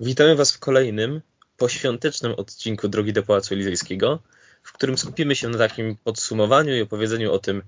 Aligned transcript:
Witamy 0.00 0.36
Was 0.36 0.52
w 0.52 0.58
kolejnym 0.58 1.20
poświątecznym 1.56 2.32
odcinku 2.32 2.88
Drogi 2.88 3.12
do 3.12 3.22
Pałacu 3.22 3.54
Elizejskiego, 3.54 4.22
w 4.62 4.72
którym 4.72 4.98
skupimy 4.98 5.36
się 5.36 5.48
na 5.48 5.58
takim 5.58 5.96
podsumowaniu 6.04 6.76
i 6.76 6.80
opowiedzeniu 6.80 7.32
o 7.32 7.38
tym, 7.38 7.62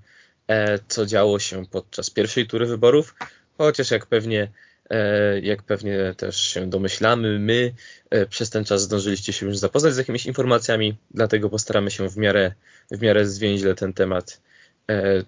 e, 0.47 0.79
co 0.87 1.05
działo 1.05 1.39
się 1.39 1.65
podczas 1.65 2.09
pierwszej 2.09 2.47
tury 2.47 2.65
wyborów, 2.65 3.15
chociaż 3.57 3.91
jak 3.91 4.05
pewnie, 4.05 4.51
e, 4.89 5.39
jak 5.39 5.63
pewnie 5.63 6.13
też 6.17 6.39
się 6.39 6.69
domyślamy, 6.69 7.39
my 7.39 7.73
e, 8.09 8.25
przez 8.25 8.49
ten 8.49 8.65
czas 8.65 8.81
zdążyliście 8.81 9.33
się 9.33 9.45
już 9.45 9.57
zapoznać 9.57 9.93
z 9.93 9.97
jakimiś 9.97 10.25
informacjami, 10.25 10.97
dlatego 11.11 11.49
postaramy 11.49 11.91
się 11.91 12.09
w 12.09 12.17
miarę, 12.17 12.53
w 12.91 13.01
miarę 13.01 13.25
zwięźle 13.25 13.75
ten 13.75 13.93
temat 13.93 14.41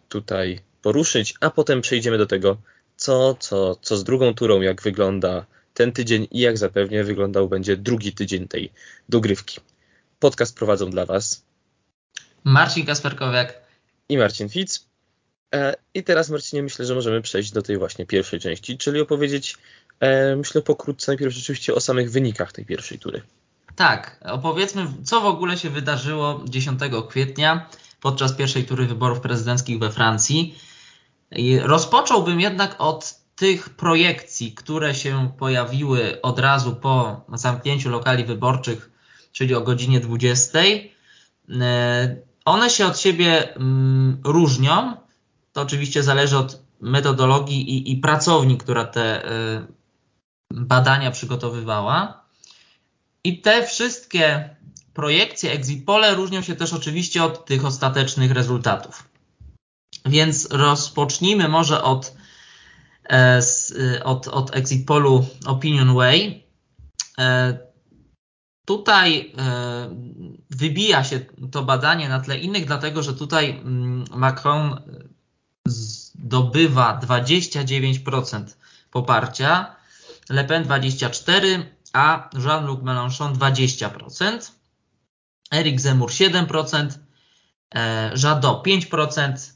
tutaj 0.10 0.60
poruszyć, 0.82 1.34
a 1.40 1.50
potem 1.50 1.82
przejdziemy 1.82 2.18
do 2.18 2.26
tego, 2.26 2.58
co, 2.98 3.36
co, 3.40 3.76
co 3.76 3.98
z 3.98 4.04
drugą 4.04 4.34
turą, 4.34 4.62
jak 4.62 4.82
wygląda 4.82 5.46
ten 5.80 5.92
tydzień 5.92 6.28
i 6.32 6.40
jak 6.40 6.58
zapewnie 6.58 7.04
wyglądał 7.04 7.50
będzie 7.50 7.78
drugi 7.78 8.14
tydzień 8.14 8.48
tej 8.48 8.72
dogrywki. 9.10 9.60
Podcast 10.20 10.56
prowadzą 10.56 10.90
dla 10.90 11.06
Was 11.06 11.44
Marcin 12.44 12.86
Kasperkowiak 12.86 13.62
i 14.10 14.18
Marcin 14.18 14.50
Fitz. 14.50 14.86
E, 15.56 15.76
I 15.94 16.04
teraz, 16.04 16.30
Marcinie, 16.30 16.64
myślę, 16.64 16.86
że 16.86 16.96
możemy 16.96 17.22
przejść 17.22 17.52
do 17.52 17.62
tej 17.62 17.78
właśnie 17.78 18.06
pierwszej 18.06 18.40
części, 18.40 18.78
czyli 18.78 19.02
opowiedzieć, 19.02 19.58
e, 20.00 20.36
myślę, 20.36 20.62
pokrótce 20.62 21.12
najpierw 21.12 21.34
rzeczywiście 21.34 21.76
o 21.76 21.80
samych 21.80 22.12
wynikach 22.12 22.52
tej 22.52 22.66
pierwszej 22.66 23.00
tury. 23.00 23.22
Tak, 23.76 24.20
opowiedzmy, 24.26 24.88
co 25.04 25.22
w 25.22 25.26
ogóle 25.26 25.58
się 25.58 25.70
wydarzyło 25.70 26.44
10 26.46 26.80
kwietnia 27.10 27.70
podczas 28.02 28.34
pierwszej 28.34 28.66
tury 28.66 28.86
wyborów 28.86 29.20
prezydenckich 29.20 29.80
we 29.80 29.92
Francji. 29.92 30.60
Rozpocząłbym 31.62 32.40
jednak 32.40 32.76
od 32.80 33.19
tych 33.40 33.70
projekcji, 33.70 34.52
które 34.54 34.96
się 34.96 35.32
pojawiły 35.38 36.22
od 36.22 36.40
razu 36.40 36.76
po 36.76 37.22
zamknięciu 37.34 37.90
lokali 37.90 38.26
wyborczych, 38.26 38.92
czyli 39.32 39.56
o 39.56 39.62
godzinie 39.62 40.00
20, 40.00 40.60
e, 40.60 42.16
one 42.46 42.70
się 42.70 42.86
od 42.86 43.00
siebie 43.00 43.56
mm, 43.56 44.22
różnią. 44.24 44.98
To 45.54 45.62
oczywiście 45.62 46.04
zależy 46.04 46.38
od 46.38 46.62
metodologii 46.82 47.70
i, 47.70 47.92
i 47.92 47.98
pracowni, 47.98 48.58
która 48.58 48.86
te 48.86 49.26
e, 49.26 49.68
badania 50.52 51.12
przygotowywała. 51.12 52.24
I 53.24 53.42
te 53.42 53.68
wszystkie 53.68 54.56
projekcje 54.94 55.52
exit 55.52 55.86
pole 55.86 56.16
różnią 56.16 56.42
się 56.42 56.56
też 56.56 56.74
oczywiście 56.74 57.24
od 57.24 57.46
tych 57.46 57.66
ostatecznych 57.66 58.32
rezultatów. 58.32 59.10
Więc 60.06 60.48
rozpocznijmy 60.52 61.48
może 61.48 61.84
od 61.84 62.19
z, 63.42 63.72
e, 63.72 64.04
od, 64.04 64.28
od 64.28 64.56
exit 64.56 64.86
polu 64.86 65.26
Opinion 65.46 65.94
Way. 65.94 66.44
E, 67.20 67.58
tutaj 68.66 69.34
wybija 70.50 71.04
się 71.04 71.20
to 71.52 71.64
badanie 71.64 72.10
na 72.10 72.20
tle 72.20 72.38
innych, 72.38 72.66
dlatego 72.66 73.04
że 73.04 73.14
tutaj 73.14 73.50
mm, 73.50 74.06
Macron 74.16 74.82
zdobywa 75.66 77.00
29% 77.04 78.44
poparcia, 78.92 79.76
Le 80.30 80.44
Pen 80.44 80.64
24%, 80.64 81.64
a 81.94 82.30
Jean-Luc 82.34 82.82
Mélenchon 82.84 83.34
20%, 83.34 84.52
Eric 85.52 85.82
Zemmour 85.82 86.10
7%, 86.10 86.88
Jadot 88.16 88.64
5%, 88.64 89.54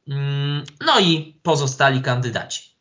mm, 0.07 0.63
no 0.85 0.99
i 0.99 1.39
pozostali 1.43 2.01
kandydaci 2.01 2.73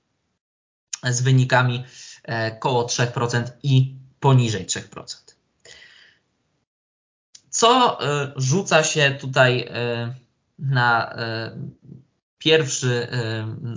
z 1.05 1.23
wynikami 1.23 1.85
e, 2.25 2.57
koło 2.57 2.85
3% 2.85 3.45
i 3.63 3.95
poniżej 4.21 4.67
3%. 4.67 5.17
Co 7.51 8.01
e, 8.01 8.33
rzuca 8.37 8.85
się 8.85 9.17
tutaj 9.21 9.61
e, 9.61 10.15
na 10.59 11.15
pierwszy 12.45 13.09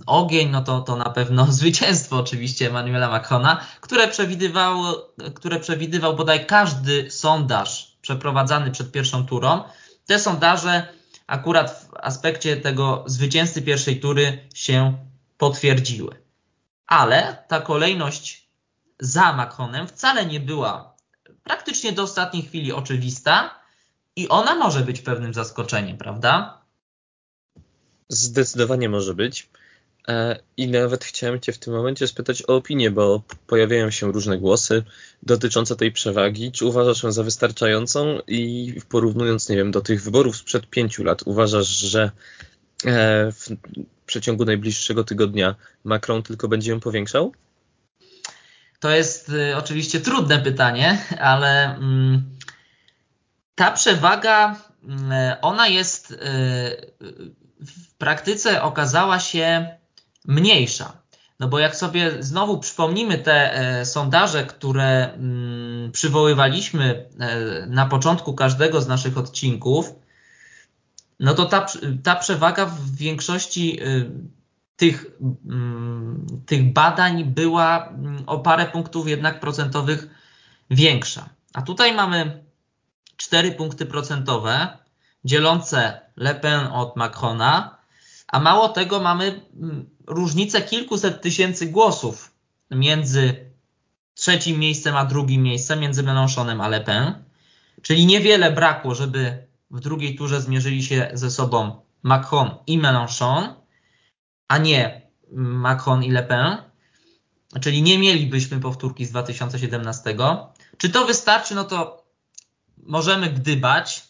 ogień, 0.06 0.50
no 0.50 0.62
to, 0.62 0.82
to 0.82 0.96
na 0.96 1.10
pewno 1.10 1.46
zwycięstwo 1.60 2.18
oczywiście 2.18 2.68
Emmanuela 2.68 3.10
Macrona, 3.10 3.66
które, 3.82 4.08
przewidywało, 4.08 5.14
które 5.36 5.60
przewidywał 5.60 6.16
bodaj 6.16 6.46
każdy 6.46 7.12
sondaż 7.12 7.98
przeprowadzany 8.02 8.72
przed 8.72 8.92
pierwszą 8.92 9.26
turą. 9.26 9.64
Te 10.06 10.20
sondaże 10.20 10.88
akurat 11.28 11.72
w 11.72 11.96
aspekcie 12.02 12.58
tego 12.58 13.04
zwycięzcy 13.08 13.62
pierwszej 13.62 14.00
tury 14.00 14.48
się 14.56 14.98
potwierdziły. 15.38 16.16
Ale 16.88 17.44
ta 17.48 17.62
kolejność 17.62 18.50
za 19.00 19.34
Macronem 19.34 19.88
wcale 19.88 20.26
nie 20.26 20.40
była 20.40 20.96
praktycznie 21.44 21.92
do 21.92 22.04
ostatniej 22.04 22.44
chwili 22.44 22.74
oczywista 22.74 23.60
i 24.16 24.30
ona 24.30 24.56
może 24.56 24.82
być 24.82 25.02
pewnym 25.02 25.34
zaskoczeniem, 25.34 25.98
prawda? 25.98 26.62
Zdecydowanie 28.10 28.90
może 28.90 29.14
być. 29.14 29.50
E, 30.08 30.40
I 30.58 30.68
nawet 30.68 31.06
chciałem 31.06 31.40
Cię 31.40 31.54
w 31.54 31.58
tym 31.58 31.74
momencie 31.74 32.08
spytać 32.08 32.44
o 32.48 32.56
opinię, 32.56 32.92
bo 32.92 33.22
pojawiają 33.48 33.92
się 33.92 34.12
różne 34.12 34.38
głosy 34.38 34.84
dotyczące 35.24 35.76
tej 35.76 35.92
przewagi. 35.92 36.52
Czy 36.52 36.66
uważasz 36.66 37.04
ją 37.04 37.12
za 37.12 37.24
wystarczającą 37.24 38.20
i 38.28 38.74
porównując, 38.90 39.50
nie 39.50 39.56
wiem, 39.56 39.72
do 39.72 39.82
tych 39.82 40.04
wyborów 40.04 40.38
sprzed 40.38 40.70
pięciu 40.70 41.04
lat, 41.04 41.22
uważasz, 41.26 41.68
że 41.68 42.12
e, 42.86 43.32
w 43.32 43.48
przeciągu 44.06 44.46
najbliższego 44.46 45.04
tygodnia 45.04 45.56
Macron 45.84 46.24
tylko 46.24 46.48
będzie 46.48 46.72
ją 46.72 46.80
powiększał? 46.80 47.34
To 48.80 48.90
jest 48.90 49.30
y, 49.30 49.56
oczywiście 49.58 50.00
trudne 50.00 50.40
pytanie, 50.40 51.02
ale 51.20 51.76
mm, 51.76 52.24
ta 53.56 53.72
przewaga, 53.72 54.56
y, 54.84 55.42
ona 55.42 55.68
jest 55.68 56.12
y, 56.12 56.16
w 57.60 57.94
praktyce 57.98 58.62
okazała 58.62 59.20
się 59.20 59.78
mniejsza. 60.26 61.06
No 61.40 61.48
bo 61.48 61.60
jak 61.60 61.76
sobie 61.76 62.24
znowu 62.24 62.60
przypomnimy 62.60 63.18
te 63.18 63.54
e, 63.54 63.86
sondaże, 63.86 64.44
które 64.46 65.14
mm, 65.14 65.92
przywoływaliśmy 65.92 67.10
e, 67.20 67.66
na 67.68 67.86
początku 67.86 68.34
każdego 68.34 68.82
z 68.82 68.88
naszych 68.88 69.18
odcinków, 69.18 69.94
no 71.20 71.34
to 71.34 71.46
ta, 71.46 71.66
ta 72.04 72.16
przewaga 72.16 72.66
w 72.66 72.96
większości 72.96 73.80
e, 73.80 73.86
tych, 74.76 75.06
mm, 75.46 76.28
tych 76.46 76.74
badań 76.74 77.24
była 77.24 77.88
mm, 77.88 78.24
o 78.28 78.40
parę 78.40 78.66
punktów 78.66 79.08
jednak 79.08 79.40
procentowych 79.40 80.08
większa. 80.70 81.30
A 81.54 81.62
tutaj 81.62 81.96
mamy 81.96 82.44
4 83.18 83.52
punkty 83.52 83.86
procentowe 83.86 84.78
dzielące 85.26 86.02
Le 86.18 86.36
Pen 86.36 86.68
od 86.68 86.96
Macrona, 86.96 87.78
a 88.28 88.40
mało 88.40 88.70
tego 88.70 89.00
mamy 89.00 89.42
mm, 89.62 89.90
różnicę 90.08 90.62
kilkuset 90.62 91.22
tysięcy 91.22 91.66
głosów 91.66 92.32
między 92.72 93.52
trzecim 94.14 94.60
miejscem 94.60 94.96
a 94.96 95.06
drugim 95.06 95.44
miejscem, 95.44 95.80
między 95.80 96.04
Mélenchonem 96.04 96.62
a 96.62 96.68
Le 96.68 96.82
Pen. 96.82 97.24
Czyli 97.82 98.06
niewiele 98.06 98.52
brakło, 98.52 98.96
żeby 98.96 99.48
w 99.72 99.80
drugiej 99.80 100.16
turze 100.16 100.42
zmierzyli 100.42 100.84
się 100.84 101.10
ze 101.14 101.32
sobą 101.32 101.82
Macron 102.04 102.52
i 102.68 102.80
Mélenchon, 102.80 103.54
a 104.48 104.58
nie 104.58 105.02
Macron 105.32 106.04
i 106.04 106.12
Le 106.12 106.24
Pen. 106.24 106.58
Czyli 107.62 107.82
nie 107.82 108.00
mielibyśmy 108.00 108.60
powtórki 108.60 109.06
z 109.06 109.12
2017. 109.12 110.16
Czy 110.78 110.90
to 110.90 111.06
wystarczy? 111.06 111.56
No 111.56 111.64
to 111.64 112.06
możemy 112.78 113.30
gdybać. 113.30 114.05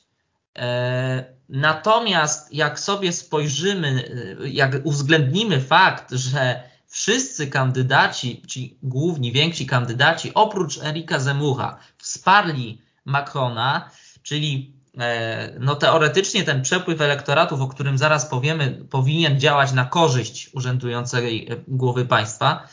E, 0.55 1.35
natomiast 1.49 2.53
jak 2.53 2.79
sobie 2.79 3.11
spojrzymy, 3.11 4.09
e, 4.41 4.49
jak 4.49 4.75
uwzględnimy 4.83 5.61
fakt, 5.61 6.11
że 6.11 6.63
wszyscy 6.87 7.47
kandydaci, 7.47 8.41
ci 8.47 8.77
główni, 8.83 9.31
więksi 9.31 9.65
kandydaci, 9.65 10.33
oprócz 10.33 10.83
Erika 10.83 11.19
Zemura, 11.19 11.77
wsparli 11.97 12.81
Macrona, 13.05 13.89
czyli 14.23 14.73
e, 14.97 15.53
no 15.59 15.75
teoretycznie 15.75 16.43
ten 16.43 16.61
przepływ 16.61 17.01
elektoratów, 17.01 17.61
o 17.61 17.67
którym 17.67 17.97
zaraz 17.97 18.25
powiemy, 18.25 18.85
powinien 18.89 19.39
działać 19.39 19.71
na 19.71 19.85
korzyść 19.85 20.49
urzędującej 20.53 21.49
głowy 21.67 22.05
państwa, 22.05 22.67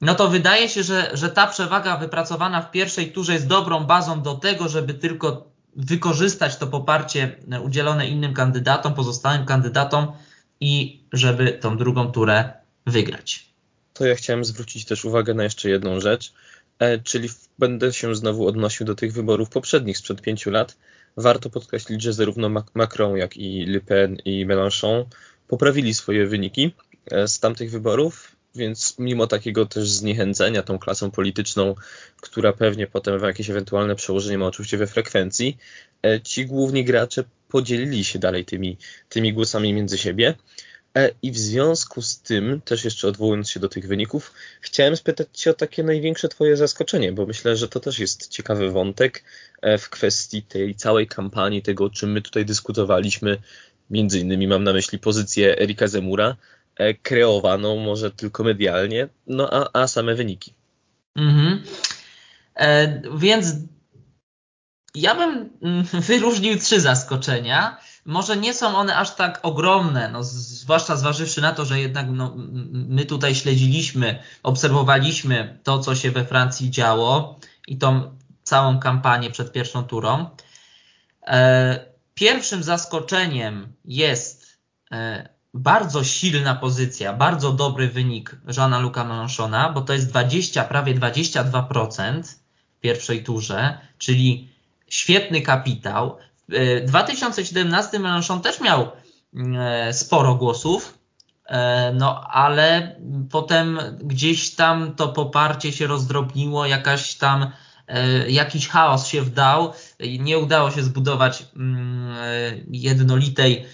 no 0.00 0.14
to 0.14 0.28
wydaje 0.28 0.68
się, 0.68 0.82
że, 0.82 1.10
że 1.12 1.28
ta 1.28 1.46
przewaga 1.46 1.96
wypracowana 1.96 2.62
w 2.62 2.70
pierwszej 2.70 3.12
turze 3.12 3.32
jest 3.32 3.46
dobrą 3.46 3.84
bazą 3.84 4.22
do 4.22 4.34
tego, 4.34 4.68
żeby 4.68 4.94
tylko 4.94 5.53
wykorzystać 5.76 6.56
to 6.56 6.66
poparcie 6.66 7.36
udzielone 7.64 8.08
innym 8.08 8.34
kandydatom, 8.34 8.94
pozostałym 8.94 9.44
kandydatom 9.44 10.12
i 10.60 11.00
żeby 11.12 11.52
tą 11.52 11.76
drugą 11.76 12.12
turę 12.12 12.52
wygrać. 12.86 13.46
To 13.92 14.06
ja 14.06 14.14
chciałem 14.14 14.44
zwrócić 14.44 14.84
też 14.84 15.04
uwagę 15.04 15.34
na 15.34 15.44
jeszcze 15.44 15.70
jedną 15.70 16.00
rzecz, 16.00 16.32
e, 16.78 16.98
czyli 16.98 17.28
będę 17.58 17.92
się 17.92 18.14
znowu 18.14 18.46
odnosił 18.46 18.86
do 18.86 18.94
tych 18.94 19.12
wyborów 19.12 19.50
poprzednich 19.50 19.98
sprzed 19.98 20.22
pięciu 20.22 20.50
lat. 20.50 20.76
Warto 21.16 21.50
podkreślić, 21.50 22.02
że 22.02 22.12
zarówno 22.12 22.64
Macron, 22.74 23.16
jak 23.16 23.36
i 23.36 23.66
Le 23.66 23.80
Pen 23.80 24.16
i 24.24 24.46
Mélenchon 24.46 25.04
poprawili 25.48 25.94
swoje 25.94 26.26
wyniki 26.26 26.74
e, 27.10 27.28
z 27.28 27.40
tamtych 27.40 27.70
wyborów 27.70 28.33
więc 28.54 28.98
mimo 28.98 29.26
takiego 29.26 29.66
też 29.66 29.90
zniechęcenia 29.90 30.62
tą 30.62 30.78
klasą 30.78 31.10
polityczną, 31.10 31.74
która 32.20 32.52
pewnie 32.52 32.86
potem 32.86 33.18
w 33.18 33.22
jakieś 33.22 33.50
ewentualne 33.50 33.96
przełożenie 33.96 34.38
ma 34.38 34.46
oczywiście 34.46 34.78
we 34.78 34.86
frekwencji, 34.86 35.56
e, 36.06 36.20
ci 36.20 36.46
główni 36.46 36.84
gracze 36.84 37.24
podzielili 37.48 38.04
się 38.04 38.18
dalej 38.18 38.44
tymi, 38.44 38.76
tymi 39.08 39.32
głosami 39.32 39.72
między 39.72 39.98
siebie. 39.98 40.34
E, 40.96 41.10
I 41.22 41.30
w 41.32 41.38
związku 41.38 42.02
z 42.02 42.20
tym, 42.20 42.60
też 42.60 42.84
jeszcze 42.84 43.08
odwołując 43.08 43.50
się 43.50 43.60
do 43.60 43.68
tych 43.68 43.86
wyników, 43.86 44.32
chciałem 44.60 44.96
spytać 44.96 45.28
Cię 45.32 45.50
o 45.50 45.54
takie 45.54 45.82
największe 45.82 46.28
Twoje 46.28 46.56
zaskoczenie, 46.56 47.12
bo 47.12 47.26
myślę, 47.26 47.56
że 47.56 47.68
to 47.68 47.80
też 47.80 47.98
jest 47.98 48.28
ciekawy 48.28 48.70
wątek 48.70 49.24
e, 49.62 49.78
w 49.78 49.90
kwestii 49.90 50.42
tej 50.42 50.74
całej 50.74 51.06
kampanii, 51.06 51.62
tego 51.62 51.84
o 51.84 51.90
czym 51.90 52.12
my 52.12 52.22
tutaj 52.22 52.44
dyskutowaliśmy. 52.44 53.38
Między 53.90 54.18
innymi 54.18 54.48
mam 54.48 54.64
na 54.64 54.72
myśli 54.72 54.98
pozycję 54.98 55.58
Erika 55.58 55.88
Zemura, 55.88 56.36
kreowaną 57.02 57.76
może 57.76 58.10
tylko 58.10 58.44
medialnie, 58.44 59.08
no 59.26 59.48
a, 59.52 59.82
a 59.82 59.86
same 59.86 60.14
wyniki. 60.14 60.54
Mhm. 61.16 61.62
E, 62.54 63.02
więc 63.16 63.46
ja 64.94 65.14
bym 65.14 65.50
mm, 65.62 65.84
wyróżnił 66.08 66.58
trzy 66.58 66.80
zaskoczenia. 66.80 67.78
Może 68.04 68.36
nie 68.36 68.54
są 68.54 68.76
one 68.76 68.96
aż 68.96 69.14
tak 69.14 69.40
ogromne, 69.42 70.08
no, 70.08 70.24
zwłaszcza 70.24 70.96
zważywszy 70.96 71.40
na 71.40 71.52
to, 71.52 71.64
że 71.64 71.80
jednak 71.80 72.06
no, 72.10 72.34
my 72.72 73.04
tutaj 73.04 73.34
śledziliśmy, 73.34 74.22
obserwowaliśmy 74.42 75.58
to, 75.62 75.78
co 75.78 75.94
się 75.94 76.10
we 76.10 76.24
Francji 76.24 76.70
działo 76.70 77.38
i 77.68 77.78
tą 77.78 78.16
całą 78.42 78.78
kampanię 78.78 79.30
przed 79.30 79.52
pierwszą 79.52 79.84
turą. 79.84 80.30
E, 81.26 81.86
pierwszym 82.14 82.62
zaskoczeniem 82.62 83.72
jest 83.84 84.58
e, 84.92 85.33
bardzo 85.54 86.04
silna 86.04 86.54
pozycja, 86.54 87.12
bardzo 87.12 87.52
dobry 87.52 87.88
wynik 87.88 88.36
Żana 88.46 88.78
Luka 88.78 89.04
Mélenchona, 89.04 89.72
bo 89.72 89.80
to 89.80 89.92
jest 89.92 90.08
20, 90.08 90.64
prawie 90.64 90.94
22% 90.94 92.22
w 92.76 92.80
pierwszej 92.80 93.24
turze, 93.24 93.78
czyli 93.98 94.48
świetny 94.88 95.42
kapitał. 95.42 96.16
W 96.48 96.84
2017 96.86 97.98
Mélenchon 97.98 98.40
też 98.40 98.60
miał 98.60 98.88
e, 99.58 99.92
sporo 99.92 100.34
głosów, 100.34 100.98
e, 101.46 101.92
no 101.92 102.24
ale 102.24 102.96
potem 103.30 103.78
gdzieś 104.00 104.54
tam 104.54 104.94
to 104.94 105.08
poparcie 105.08 105.72
się 105.72 105.86
rozdrobniło, 105.86 106.66
jakaś 106.66 107.14
tam 107.14 107.50
e, 107.88 108.30
jakiś 108.30 108.68
chaos 108.68 109.06
się 109.06 109.22
wdał, 109.22 109.72
nie 110.18 110.38
udało 110.38 110.70
się 110.70 110.82
zbudować 110.82 111.46
mm, 111.56 112.16
jednolitej 112.70 113.66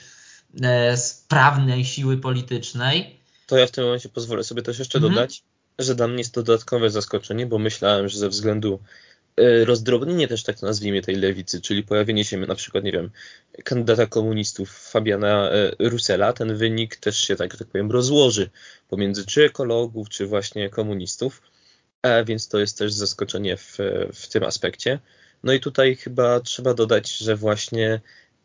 sprawnej 0.97 1.85
siły 1.85 2.17
politycznej. 2.17 3.21
To 3.47 3.59
ja 3.59 3.67
w 3.67 3.71
tym 3.71 3.85
momencie 3.85 4.09
pozwolę 4.09 4.45
sobie 4.45 4.63
też 4.63 4.79
jeszcze 4.79 4.99
mhm. 4.99 5.15
dodać, 5.15 5.43
że 5.79 5.95
dla 5.95 6.09
mnie 6.09 6.19
jest 6.19 6.35
to 6.35 6.43
dodatkowe 6.43 6.91
zaskoczenie, 6.91 7.47
bo 7.47 7.59
myślałem, 7.59 8.09
że 8.09 8.19
ze 8.19 8.29
względu 8.29 8.81
e, 9.37 9.65
rozdrobnienie 9.65 10.29
też 10.29 10.43
tak 10.43 10.63
nazwijmy 10.63 11.03
tej 11.03 11.17
lewicy, 11.17 11.61
czyli 11.61 11.83
pojawienie 11.83 12.25
się 12.25 12.37
na 12.37 12.55
przykład, 12.55 12.85
nie 12.85 12.93
wiem, 12.93 13.11
kandydata 13.65 14.07
komunistów 14.07 14.91
Fabiana 14.91 15.51
e, 15.51 15.71
Rusela, 15.79 16.33
ten 16.33 16.57
wynik 16.57 16.97
też 16.97 17.17
się, 17.19 17.37
tak, 17.37 17.57
tak 17.57 17.69
powiem, 17.69 17.91
rozłoży 17.91 18.51
pomiędzy 18.89 19.27
czy 19.27 19.45
ekologów, 19.45 20.09
czy 20.09 20.27
właśnie 20.27 20.71
komunistów, 20.71 21.43
więc 22.27 22.49
to 22.49 22.59
jest 22.59 22.79
też 22.79 22.93
zaskoczenie 22.93 23.57
w, 23.57 23.79
w 24.13 24.29
tym 24.29 24.45
aspekcie. 24.45 24.99
No 25.43 25.53
i 25.53 25.61
tutaj 25.61 25.97
chyba 25.97 26.41
trzeba 26.41 26.75
dodać, 26.75 27.17
że 27.17 27.37
właśnie 27.37 28.01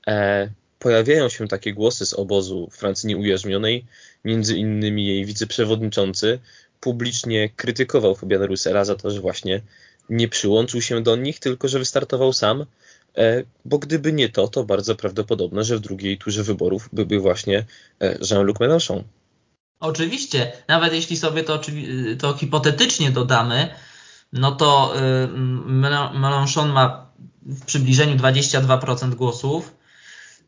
e, 0.08 0.50
pojawiają 0.86 1.30
się 1.30 1.48
takie 1.48 1.74
głosy 1.74 2.06
z 2.06 2.14
obozu 2.14 2.70
Francji 2.72 3.08
nieujarzmionej, 3.08 3.86
między 4.26 4.58
innymi 4.58 5.08
jej 5.08 5.26
wiceprzewodniczący 5.26 6.40
publicznie 6.80 7.50
krytykował 7.50 8.16
Fabiana 8.16 8.46
Russella 8.46 8.86
za 8.86 8.96
to, 8.96 9.12
że 9.12 9.22
właśnie 9.22 9.62
nie 10.10 10.28
przyłączył 10.28 10.82
się 10.82 11.04
do 11.04 11.16
nich, 11.16 11.40
tylko 11.40 11.68
że 11.68 11.80
wystartował 11.80 12.34
sam, 12.34 12.66
e, 13.18 13.44
bo 13.66 13.80
gdyby 13.80 14.14
nie 14.14 14.30
to, 14.30 14.48
to 14.48 14.64
bardzo 14.64 14.96
prawdopodobne, 14.96 15.64
że 15.64 15.78
w 15.78 15.80
drugiej 15.80 16.18
turze 16.18 16.44
wyborów 16.44 16.90
byłby 16.94 17.20
właśnie 17.20 17.66
e, 18.02 18.18
Jean-Luc 18.32 18.58
Mélenchon. 18.58 19.04
Oczywiście, 19.80 20.52
nawet 20.68 20.94
jeśli 20.94 21.18
sobie 21.18 21.44
to, 21.44 21.62
to 22.20 22.34
hipotetycznie 22.34 23.12
dodamy, 23.12 23.70
no 24.34 24.52
to 24.52 24.94
Mélenchon 26.14 26.68
ma 26.70 27.06
w 27.42 27.66
przybliżeniu 27.66 28.18
22% 28.18 29.16
głosów, 29.16 29.85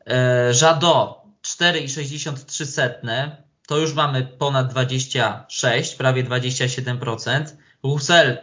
E, 0.08 0.52
Jadot 0.62 1.18
4,63 1.42 3.32
to 3.68 3.78
już 3.78 3.94
mamy 3.94 4.24
ponad 4.24 4.72
26, 4.72 5.96
prawie 5.96 6.24
27%. 6.24 7.46
Roussel 7.84 8.38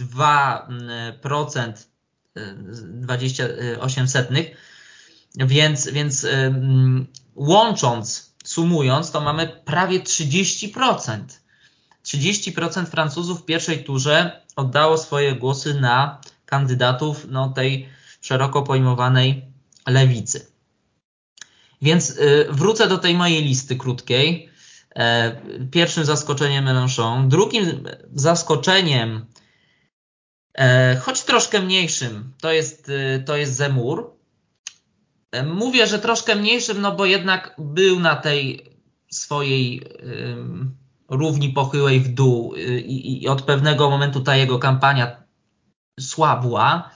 2%, 0.00 1.72
28 2.84 4.08
setnych. 4.08 4.56
Więc, 5.36 5.88
więc 5.88 6.26
łącząc, 7.34 8.34
sumując, 8.44 9.10
to 9.10 9.20
mamy 9.20 9.46
prawie 9.64 10.00
30%. 10.00 11.18
30% 12.04 12.86
Francuzów 12.86 13.40
w 13.40 13.44
pierwszej 13.44 13.84
turze 13.84 14.42
oddało 14.56 14.98
swoje 14.98 15.34
głosy 15.34 15.74
na 15.74 16.20
kandydatów 16.46 17.26
no, 17.30 17.48
tej 17.48 17.88
szeroko 18.20 18.62
pojmowanej 18.62 19.44
lewicy. 19.86 20.53
Więc 21.84 22.10
y, 22.10 22.46
wrócę 22.50 22.88
do 22.88 22.98
tej 22.98 23.14
mojej 23.14 23.44
listy 23.44 23.76
krótkiej. 23.76 24.48
E, 24.96 25.36
pierwszym 25.70 26.04
zaskoczeniem 26.04 26.64
Mélenchon. 26.64 27.28
Drugim 27.28 27.64
zaskoczeniem, 28.14 29.26
e, 30.58 30.96
choć 30.96 31.22
troszkę 31.22 31.62
mniejszym, 31.62 32.32
to 32.40 32.52
jest, 32.52 32.88
y, 32.88 33.22
to 33.26 33.36
jest 33.36 33.54
Zemur. 33.54 34.16
E, 35.32 35.42
mówię, 35.42 35.86
że 35.86 35.98
troszkę 35.98 36.34
mniejszym, 36.34 36.80
no 36.80 36.92
bo 36.92 37.04
jednak 37.04 37.54
był 37.58 38.00
na 38.00 38.16
tej 38.16 38.70
swojej 39.10 39.82
równi 41.08 41.48
pochyłej 41.48 42.00
w 42.00 42.08
dół 42.08 42.54
i, 42.84 43.22
i 43.22 43.28
od 43.28 43.42
pewnego 43.42 43.90
momentu 43.90 44.20
ta 44.20 44.36
jego 44.36 44.58
kampania 44.58 45.22
słabła. 46.00 46.90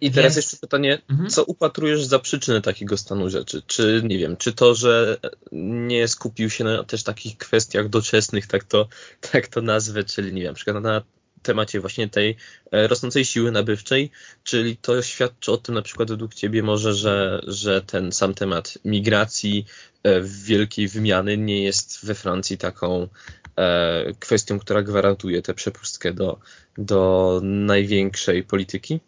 I 0.00 0.10
teraz 0.10 0.34
Więc... 0.34 0.36
jeszcze 0.36 0.56
pytanie, 0.56 0.98
mhm. 1.10 1.30
co 1.30 1.44
upatrujesz 1.44 2.04
za 2.04 2.18
przyczynę 2.18 2.60
takiego 2.60 2.96
stanu 2.96 3.30
rzeczy? 3.30 3.62
Czy 3.66 4.02
nie 4.04 4.18
wiem, 4.18 4.36
czy 4.36 4.52
to, 4.52 4.74
że 4.74 5.18
nie 5.52 6.08
skupił 6.08 6.50
się 6.50 6.64
na 6.64 6.84
też 6.84 7.02
takich 7.02 7.38
kwestiach 7.38 7.88
doczesnych, 7.88 8.46
tak 8.46 8.64
to, 8.64 8.88
tak 9.32 9.48
to 9.48 9.62
nazwę, 9.62 10.04
czyli 10.04 10.32
nie 10.32 10.42
wiem, 10.42 10.50
na 10.50 10.54
przykład 10.54 10.82
na 10.82 11.02
temacie 11.42 11.80
właśnie 11.80 12.08
tej 12.08 12.36
e, 12.70 12.88
rosnącej 12.88 13.24
siły 13.24 13.50
nabywczej, 13.52 14.10
czyli 14.44 14.76
to 14.76 15.02
świadczy 15.02 15.52
o 15.52 15.56
tym 15.56 15.74
na 15.74 15.82
przykład 15.82 16.10
według 16.10 16.34
Ciebie 16.34 16.62
może, 16.62 16.94
że, 16.94 17.40
że 17.46 17.82
ten 17.82 18.12
sam 18.12 18.34
temat 18.34 18.78
migracji, 18.84 19.66
e, 20.02 20.20
wielkiej 20.22 20.88
wymiany 20.88 21.36
nie 21.36 21.64
jest 21.64 22.06
we 22.06 22.14
Francji 22.14 22.58
taką 22.58 23.08
e, 23.56 24.12
kwestią, 24.18 24.58
która 24.58 24.82
gwarantuje 24.82 25.42
tę 25.42 25.54
przepustkę 25.54 26.12
do, 26.12 26.38
do 26.78 27.40
największej 27.44 28.42
polityki? 28.44 29.00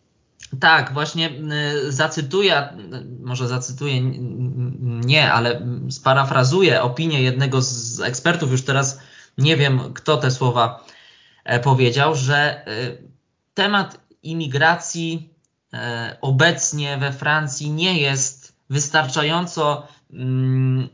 Tak, 0.60 0.92
właśnie 0.92 1.30
zacytuję, 1.88 2.68
może 3.20 3.48
zacytuję 3.48 4.00
nie, 5.04 5.32
ale 5.32 5.60
sparafrazuję 5.90 6.82
opinię 6.82 7.22
jednego 7.22 7.62
z 7.62 8.00
ekspertów, 8.00 8.50
już 8.50 8.62
teraz 8.62 9.00
nie 9.38 9.56
wiem, 9.56 9.80
kto 9.94 10.16
te 10.16 10.30
słowa 10.30 10.84
E, 11.44 11.60
powiedział, 11.60 12.14
że 12.14 12.66
e, 12.66 12.70
temat 13.54 14.00
imigracji 14.22 15.34
e, 15.74 16.16
obecnie 16.20 16.96
we 16.98 17.12
Francji 17.12 17.70
nie 17.70 18.00
jest 18.00 18.56
wystarczająco 18.70 19.86
mm, 20.12 20.88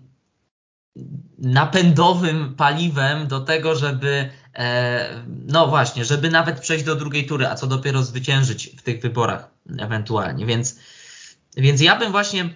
napędowym 1.38 2.54
paliwem 2.54 3.28
do 3.28 3.40
tego, 3.40 3.74
żeby 3.74 4.30
no 5.46 5.66
właśnie, 5.66 6.04
żeby 6.04 6.30
nawet 6.30 6.60
przejść 6.60 6.84
do 6.84 6.96
drugiej 6.96 7.26
tury, 7.26 7.46
a 7.46 7.54
co 7.54 7.66
dopiero 7.66 8.02
zwyciężyć 8.02 8.76
w 8.76 8.82
tych 8.82 9.02
wyborach 9.02 9.50
ewentualnie. 9.78 10.46
Więc, 10.46 10.78
więc 11.56 11.80
ja 11.80 11.96
bym 11.96 12.12
właśnie 12.12 12.54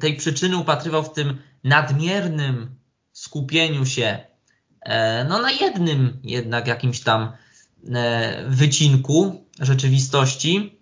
tej 0.00 0.16
przyczyny 0.16 0.56
upatrywał 0.56 1.02
w 1.02 1.12
tym 1.12 1.38
nadmiernym 1.64 2.74
skupieniu 3.12 3.86
się 3.86 4.32
E, 4.82 5.24
no 5.24 5.42
na 5.42 5.50
jednym 5.50 6.20
jednak 6.24 6.66
jakimś 6.66 7.00
tam 7.00 7.32
e, 7.94 8.44
wycinku 8.48 9.46
rzeczywistości 9.60 10.78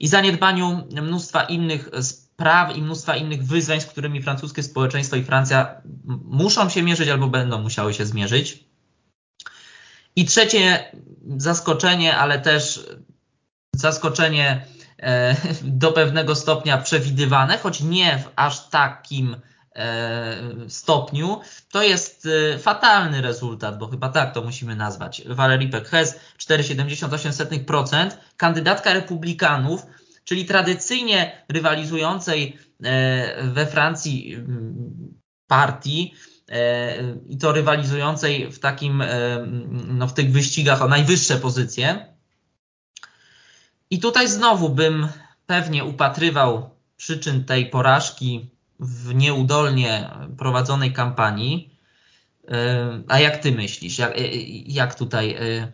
i 0.00 0.08
zaniedbaniu 0.08 0.88
mnóstwa 1.02 1.44
innych 1.44 1.90
spraw 2.00 2.76
i 2.76 2.82
mnóstwa 2.82 3.16
innych 3.16 3.44
wyzwań, 3.44 3.80
z 3.80 3.86
którymi 3.86 4.22
francuskie 4.22 4.62
społeczeństwo 4.62 5.16
i 5.16 5.24
Francja 5.24 5.82
muszą 6.24 6.68
się 6.68 6.82
mierzyć 6.82 7.08
albo 7.08 7.28
będą 7.28 7.62
musiały 7.62 7.94
się 7.94 8.06
zmierzyć. 8.06 8.64
I 10.16 10.24
trzecie 10.24 10.92
zaskoczenie, 11.36 12.16
ale 12.16 12.38
też 12.38 12.86
zaskoczenie 13.76 14.66
e, 14.98 15.36
do 15.62 15.92
pewnego 15.92 16.34
stopnia 16.34 16.78
przewidywane, 16.78 17.58
choć 17.58 17.80
nie 17.80 18.18
w 18.18 18.28
aż 18.36 18.68
takim 18.68 19.36
E, 19.74 20.36
stopniu, 20.68 21.40
to 21.70 21.82
jest 21.82 22.28
e, 22.54 22.58
fatalny 22.58 23.22
rezultat, 23.22 23.78
bo 23.78 23.86
chyba 23.86 24.08
tak 24.08 24.34
to 24.34 24.42
musimy 24.42 24.76
nazwać. 24.76 25.22
Valerie 25.26 25.68
Pécresse 25.68 26.14
4,78%, 26.38 28.10
kandydatka 28.36 28.92
republikanów, 28.92 29.86
czyli 30.24 30.44
tradycyjnie 30.44 31.44
rywalizującej 31.48 32.58
we 33.42 33.66
Francji 33.66 34.34
mm, 34.34 35.14
partii, 35.46 36.14
i 37.28 37.38
to 37.38 37.52
rywalizującej 37.52 38.52
w 38.52 38.58
takim, 38.58 39.02
no 39.86 40.08
w 40.08 40.14
tych 40.14 40.32
wyścigach 40.32 40.82
o 40.82 40.88
najwyższe 40.88 41.36
pozycje. 41.36 42.14
I 43.90 43.98
tutaj 43.98 44.28
znowu 44.28 44.68
bym 44.68 45.08
pewnie 45.46 45.84
upatrywał 45.84 46.70
przyczyn 46.96 47.44
tej 47.44 47.66
porażki 47.66 48.50
w 48.80 49.14
nieudolnie 49.14 50.10
prowadzonej 50.38 50.92
kampanii. 50.92 51.78
E, 52.48 53.02
a 53.08 53.18
jak 53.18 53.36
ty 53.36 53.52
myślisz? 53.52 53.98
Jak, 53.98 54.18
e, 54.18 54.28
jak 54.66 54.94
tutaj 54.94 55.30
e, 55.30 55.72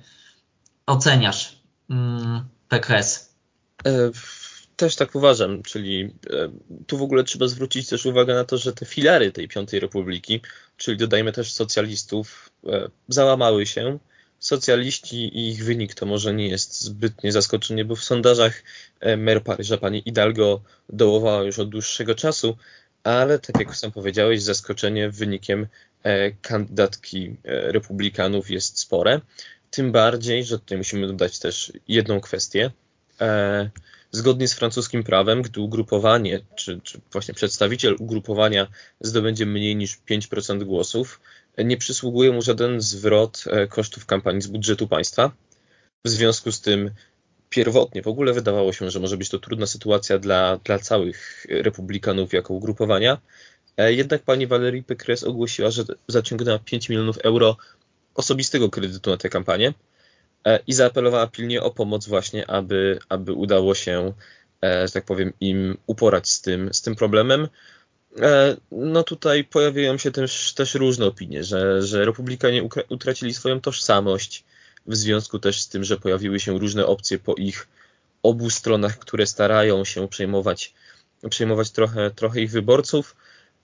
oceniasz 0.87 1.63
mm, 1.91 2.45
PKS? 2.69 3.35
Też 4.81 4.97
tak 4.97 5.15
uważam, 5.15 5.63
czyli 5.63 6.15
tu 6.87 6.99
w 6.99 7.03
ogóle 7.03 7.25
trzeba 7.25 7.49
zwrócić 7.49 7.89
też 7.89 8.07
uwagę 8.07 8.35
na 8.35 8.45
to, 8.45 8.59
że 8.59 8.73
te 8.73 8.87
filary 8.87 9.33
tej 9.33 9.49
Piątej 9.49 9.81
Republiki, 9.81 10.41
czyli 10.77 10.97
dodajmy 10.97 11.33
też 11.33 11.53
socjalistów, 11.53 12.51
załamały 13.09 13.67
się. 13.67 13.99
Socjaliści 14.39 15.17
i 15.17 15.49
ich 15.49 15.65
wynik 15.65 15.95
to 15.95 16.07
może 16.07 16.35
nie 16.35 16.49
jest 16.49 16.81
zbytnie 16.81 17.33
zaskoczenie, 17.33 17.85
bo 17.85 17.97
w 17.97 18.05
sondażach 18.05 18.63
mer 19.17 19.43
Paryża 19.43 19.77
pani 19.77 20.03
Hidalgo 20.03 20.63
dołowała 20.89 21.43
już 21.43 21.59
od 21.59 21.69
dłuższego 21.69 22.15
czasu, 22.15 22.57
ale 23.05 23.39
tak 23.39 23.59
jak 23.59 23.77
sam 23.77 23.93
powiedziałeś, 23.93 24.43
zaskoczenie 24.43 25.11
wynikiem 25.11 25.67
e, 26.03 26.31
kandydatki 26.31 27.37
e, 27.45 27.73
republikanów 27.73 28.51
jest 28.51 28.79
spore. 28.79 29.21
Tym 29.71 29.93
bardziej, 29.93 30.45
że 30.45 30.59
tutaj 30.59 30.79
musimy 30.79 31.07
dodać 31.07 31.39
też 31.39 31.73
jedną 31.89 32.21
kwestię. 32.21 32.71
E, 34.15 34.17
zgodnie 34.17 34.49
z 34.49 34.55
francuskim 34.55 35.05
prawem, 35.05 35.43
gdy 35.43 35.61
ugrupowanie, 35.61 36.41
czy, 36.55 36.81
czy 36.85 37.01
właśnie 37.13 37.35
przedstawiciel 37.35 37.97
ugrupowania 37.99 38.67
zdobędzie 39.01 39.47
mniej 39.47 39.77
niż 39.77 39.99
5% 40.11 40.65
głosów, 40.65 41.21
nie 41.59 41.77
przysługuje 41.77 42.33
mu 42.33 42.43
żaden 42.43 42.81
zwrot 42.81 43.45
kosztów 43.69 44.07
kampanii 44.07 44.43
z 44.43 44.47
budżetu 44.47 44.89
państwa. 44.89 45.33
W 46.05 46.09
związku 46.09 46.53
z 46.53 46.61
tym 46.61 46.91
pierwotnie 47.51 48.03
w 48.03 48.09
ogóle 48.09 48.33
wydawało 48.33 48.73
się, 48.73 48.91
że 48.91 49.01
może 49.01 49.17
być 49.17 49.29
to 49.29 49.39
trudna 49.39 49.67
sytuacja 49.67 50.19
dla, 50.19 50.57
dla 50.65 50.79
całych 50.79 51.47
republikanów 51.51 52.33
jako 52.33 52.55
ugrupowania. 52.55 53.19
E, 53.77 53.93
jednak 53.93 54.23
pani 54.23 54.47
Valerie 54.47 54.83
Pécresse 54.83 55.27
ogłosiła, 55.27 55.71
że 55.71 55.85
zaciągnęła 56.09 56.59
5 56.59 56.89
milionów 56.89 57.19
euro 57.19 57.57
osobistego 58.15 58.71
kredytu 58.71 59.11
na 59.11 59.17
tę 59.17 59.29
kampanię 59.29 59.69
e, 59.69 59.73
i 60.67 60.73
zaapelowała 60.73 61.27
pilnie 61.27 61.63
o 61.63 61.71
pomoc 61.71 62.09
właśnie, 62.09 62.51
aby, 62.51 62.99
aby 63.09 63.33
udało 63.33 63.75
się, 63.75 64.13
e, 64.65 64.87
że 64.87 64.93
tak 64.93 65.05
powiem, 65.05 65.33
im 65.41 65.79
uporać 65.87 66.29
z 66.29 66.41
tym, 66.41 66.75
z 66.75 66.83
tym 66.83 66.97
problemem. 66.97 67.49
No 68.73 69.03
tutaj 69.03 69.45
pojawiają 69.45 69.99
się 69.99 70.11
też, 70.11 70.55
też 70.55 70.75
różne 70.75 71.07
opinie, 71.07 71.45
że, 71.45 71.83
że 71.83 72.05
republikanie 72.05 72.69
utracili 72.89 73.35
swoją 73.35 73.61
tożsamość, 73.61 74.45
w 74.87 74.97
związku 74.97 75.39
też 75.39 75.61
z 75.61 75.69
tym, 75.69 75.85
że 75.85 75.97
pojawiły 75.97 76.41
się 76.41 76.59
różne 76.59 76.87
opcje 76.87 77.19
po 77.19 77.35
ich 77.35 77.69
obu 78.23 78.51
stronach, 78.51 78.99
które 78.99 79.27
starają 79.27 79.85
się 79.85 80.09
przejmować, 80.09 80.75
przejmować 81.31 81.71
trochę, 81.71 82.11
trochę 82.11 82.41
ich 82.41 82.51
wyborców. 82.51 83.17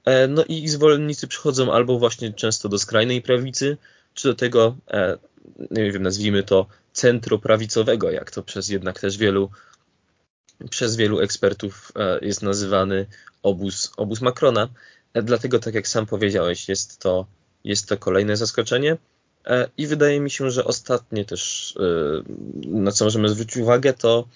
E, 0.05 0.29
no 0.29 0.45
i 0.45 0.63
ich 0.63 0.71
zwolennicy 0.71 1.29
przychodzą 1.29 1.73
albo 1.73 1.99
właśnie 1.99 2.33
często 2.33 2.69
do 2.69 2.79
skrajnej 2.79 3.23
prawicy, 3.23 3.77
czy 4.15 4.29
do 4.29 4.35
tego, 4.35 4.77
e, 4.91 5.19
nie 5.71 5.93
wiem, 5.93 6.03
nazwijmy 6.03 6.43
to 6.43 6.67
centroprawicowego, 6.93 8.11
jak 8.11 8.31
to 8.31 8.43
przez 8.43 8.69
jednak 8.69 9.01
też 9.01 9.19
wielu, 9.19 9.51
przez 10.71 10.97
wielu 10.97 11.21
ekspertów 11.21 11.93
e, 11.97 12.19
jest 12.23 12.43
nazywany 12.43 13.07
obóz, 13.43 13.93
obóz 13.97 14.21
Macrona. 14.21 14.69
Dlatego, 15.15 15.59
tak 15.59 15.75
jak 15.75 15.89
sam 15.89 16.07
powiedziałeś, 16.07 16.69
jest 16.69 16.99
to, 16.99 17.27
jest 17.65 17.89
to 17.89 17.97
kolejne 17.97 18.37
zaskoczenie. 18.37 18.97
E, 19.47 19.69
I 19.79 19.87
wydaje 19.87 20.21
mi 20.21 20.31
się, 20.31 20.51
że 20.51 20.65
ostatnie 20.65 21.25
też, 21.25 21.75
e, 21.77 22.23
na 22.67 22.93
co 22.93 23.05
możemy 23.05 23.29
zwrócić 23.29 23.57
uwagę, 23.57 23.93
to, 23.93 24.29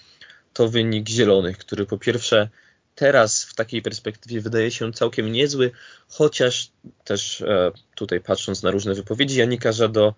to 0.53 0.69
wynik 0.69 1.09
zielonych, 1.09 1.57
który 1.57 1.85
po 1.85 1.97
pierwsze 1.97 2.49
teraz 2.95 3.43
w 3.43 3.55
takiej 3.55 3.81
perspektywie 3.81 4.41
wydaje 4.41 4.71
się 4.71 4.93
całkiem 4.93 5.31
niezły, 5.31 5.71
chociaż 6.07 6.71
też 7.03 7.41
e, 7.41 7.71
tutaj 7.95 8.21
patrząc 8.21 8.63
na 8.63 8.71
różne 8.71 8.93
wypowiedzi 8.93 9.39
Janika 9.39 9.71
Żado, 9.71 10.13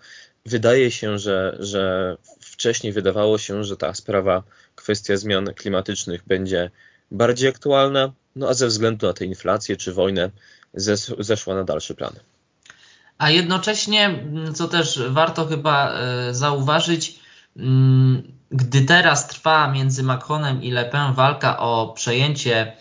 wydaje 0.45 0.91
się, 0.91 1.19
że, 1.19 1.57
że 1.59 2.17
wcześniej 2.39 2.93
wydawało 2.93 3.37
się, 3.37 3.63
że 3.63 3.77
ta 3.77 3.93
sprawa, 3.93 4.43
kwestia 4.75 5.17
zmian 5.17 5.53
klimatycznych 5.53 6.23
będzie 6.27 6.71
bardziej 7.11 7.49
aktualna, 7.49 8.13
no 8.35 8.49
a 8.49 8.53
ze 8.53 8.67
względu 8.67 9.07
na 9.07 9.13
tę 9.13 9.25
inflację 9.25 9.77
czy 9.77 9.93
wojnę 9.93 10.31
zeszła 11.19 11.55
na 11.55 11.63
dalszy 11.63 11.95
plan 11.95 12.13
a 13.17 13.29
jednocześnie, 13.29 14.23
co 14.53 14.67
też 14.67 15.01
warto 15.09 15.45
chyba 15.45 15.93
e, 15.93 16.33
zauważyć, 16.33 17.19
mm, 17.57 18.23
gdy 18.53 18.81
teraz 18.81 19.27
trwa 19.27 19.67
między 19.67 20.03
Macronem 20.03 20.63
i 20.63 20.71
Le 20.71 20.85
Pen 20.85 21.13
walka 21.13 21.59
o 21.59 21.93
przejęcie 21.95 22.77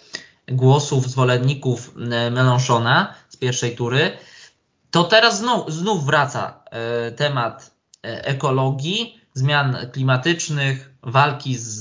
głosów 0.48 1.10
zwolenników 1.10 1.94
e, 1.96 2.30
Mélenchona 2.30 3.14
z 3.28 3.36
pierwszej 3.36 3.76
tury, 3.76 4.18
to 4.90 5.04
teraz 5.04 5.38
znów, 5.38 5.72
znów 5.72 6.06
wraca 6.06 6.64
e, 6.70 7.12
temat 7.12 7.72
ekologii, 8.02 9.20
zmian 9.34 9.76
klimatycznych, 9.92 10.90
walki 11.02 11.56
z, 11.56 11.72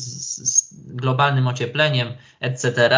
z, 0.00 0.36
z 0.36 0.74
globalnym 0.94 1.46
ociepleniem, 1.46 2.08
etc. 2.40 2.90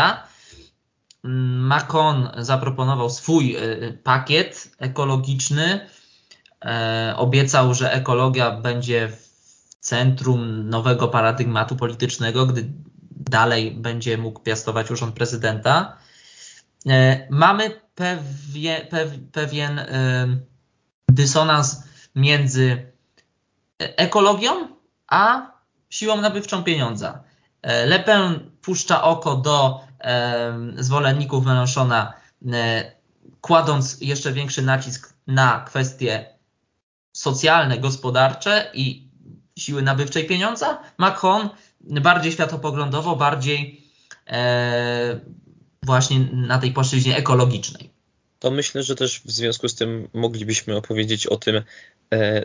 Macron 1.23 2.31
zaproponował 2.37 3.11
swój 3.11 3.57
pakiet 4.03 4.71
ekologiczny. 4.79 5.89
Obiecał, 7.17 7.75
że 7.75 7.93
ekologia 7.93 8.51
będzie 8.51 9.09
w 9.09 9.28
centrum 9.89 10.69
nowego 10.69 11.09
paradygmatu 11.09 11.77
politycznego, 11.77 12.47
gdy 12.47 12.65
dalej 13.11 13.71
będzie 13.71 14.19
mógł 14.19 14.41
piastować 14.41 14.91
urząd 14.91 15.15
prezydenta. 15.15 15.97
Mamy 17.31 17.81
pewien, 17.95 18.81
pewien 19.33 19.81
dysonans 21.09 21.83
między 22.15 22.93
ekologią 23.79 24.69
a 25.07 25.53
siłą 25.91 26.21
nabywczą 26.21 26.65
pieniądza. 26.65 27.23
E, 27.63 27.87
Le 27.87 27.99
Pen 28.01 28.51
puszcza 28.63 29.03
oko 29.03 29.37
do 29.37 29.81
zwolenników 30.77 31.45
Mélenchona, 31.45 32.13
e, 32.53 32.93
kładąc 33.41 34.01
jeszcze 34.01 34.33
większy 34.33 34.63
nacisk 34.63 35.15
na 35.27 35.65
kwestie 35.67 36.39
socjalne, 37.13 37.79
gospodarcze 37.79 38.71
i 38.75 39.08
siły 39.59 39.83
nabywczej 39.83 40.27
pieniądza. 40.27 40.83
Macron 40.99 41.49
bardziej 41.81 42.33
światopoglądowo, 42.33 43.17
bardziej 43.17 43.81
e, 44.27 45.21
właśnie 45.83 46.21
na 46.33 46.59
tej 46.59 46.73
płaszczyźnie 46.73 47.17
ekologicznej. 47.17 47.91
To 48.39 48.51
myślę, 48.51 48.83
że 48.83 48.95
też 48.95 49.21
w 49.21 49.31
związku 49.31 49.69
z 49.69 49.75
tym 49.75 50.09
moglibyśmy 50.15 50.77
opowiedzieć 50.77 51.27
o 51.27 51.37
tym, 51.37 51.63
e, 52.13 52.45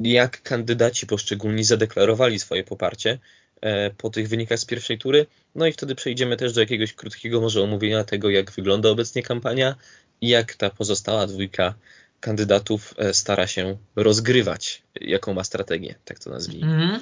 jak 0.00 0.42
kandydaci 0.42 1.06
poszczególni 1.06 1.64
zadeklarowali 1.64 2.38
swoje 2.38 2.64
poparcie 2.64 3.18
e, 3.60 3.90
po 3.90 4.10
tych 4.10 4.28
wynikach 4.28 4.58
z 4.58 4.64
pierwszej 4.64 4.98
tury. 4.98 5.26
No 5.54 5.66
i 5.66 5.72
wtedy 5.72 5.94
przejdziemy 5.94 6.36
też 6.36 6.52
do 6.52 6.60
jakiegoś 6.60 6.92
krótkiego 6.92 7.40
może 7.40 7.62
omówienia 7.62 8.04
tego, 8.04 8.30
jak 8.30 8.50
wygląda 8.50 8.88
obecnie 8.88 9.22
kampania 9.22 9.76
i 10.20 10.28
jak 10.28 10.54
ta 10.54 10.70
pozostała 10.70 11.26
dwójka 11.26 11.74
kandydatów 12.22 12.94
e, 12.98 13.14
stara 13.14 13.46
się 13.46 13.76
rozgrywać, 13.96 14.82
jaką 15.00 15.34
ma 15.34 15.44
strategię, 15.44 15.94
tak 16.04 16.18
to 16.18 16.30
nazwijmy. 16.30 16.72
Mm. 16.72 17.00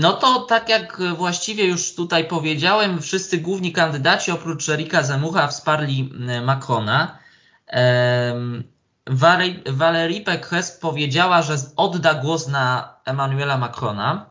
No 0.00 0.12
to 0.12 0.40
tak 0.40 0.68
jak 0.68 1.02
właściwie 1.16 1.64
już 1.64 1.94
tutaj 1.94 2.24
powiedziałem, 2.24 3.02
wszyscy 3.02 3.38
główni 3.38 3.72
kandydaci 3.72 4.30
oprócz 4.30 4.68
Erika 4.68 5.02
Zemucha 5.02 5.48
wsparli 5.48 6.12
e, 6.28 6.40
Macrona. 6.40 7.18
Valérie 9.66 10.20
Pécresse 10.20 10.80
powiedziała, 10.80 11.42
że 11.42 11.56
odda 11.76 12.14
głos 12.14 12.48
na 12.48 12.94
Emmanuela 13.04 13.58
Macrona, 13.58 14.30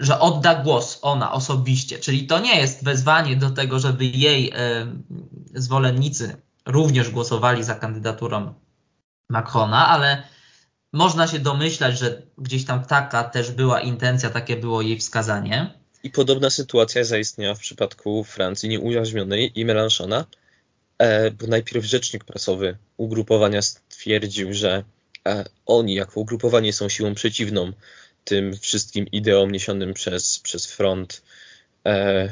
że 0.00 0.20
odda 0.20 0.54
głos 0.54 0.98
ona 1.02 1.32
osobiście, 1.32 1.98
czyli 1.98 2.26
to 2.26 2.38
nie 2.38 2.60
jest 2.60 2.84
wezwanie 2.84 3.36
do 3.36 3.50
tego, 3.50 3.78
żeby 3.78 4.04
jej 4.04 4.52
zwolennicy 5.54 6.45
również 6.66 7.10
głosowali 7.10 7.64
za 7.64 7.74
kandydaturą 7.74 8.54
Macrona, 9.30 9.88
ale 9.88 10.22
można 10.92 11.26
się 11.26 11.38
domyślać, 11.38 11.98
że 11.98 12.22
gdzieś 12.38 12.64
tam 12.64 12.84
taka 12.84 13.24
też 13.24 13.50
była 13.50 13.80
intencja, 13.80 14.30
takie 14.30 14.56
było 14.56 14.82
jej 14.82 14.98
wskazanie. 14.98 15.74
I 16.02 16.10
podobna 16.10 16.50
sytuacja 16.50 17.04
zaistniała 17.04 17.54
w 17.54 17.60
przypadku 17.60 18.24
Francji 18.24 18.68
nieujarzmionej 18.68 19.60
i 19.60 19.66
Mélenchona, 19.66 20.24
e, 20.98 21.30
bo 21.30 21.46
najpierw 21.46 21.84
rzecznik 21.84 22.24
prasowy 22.24 22.76
ugrupowania 22.96 23.62
stwierdził, 23.62 24.52
że 24.52 24.84
e, 25.28 25.44
oni 25.66 25.94
jako 25.94 26.20
ugrupowanie 26.20 26.72
są 26.72 26.88
siłą 26.88 27.14
przeciwną 27.14 27.72
tym 28.24 28.56
wszystkim 28.56 29.06
ideom 29.06 29.50
niesionym 29.50 29.94
przez, 29.94 30.38
przez 30.38 30.66
front 30.66 31.22
e, 31.86 32.28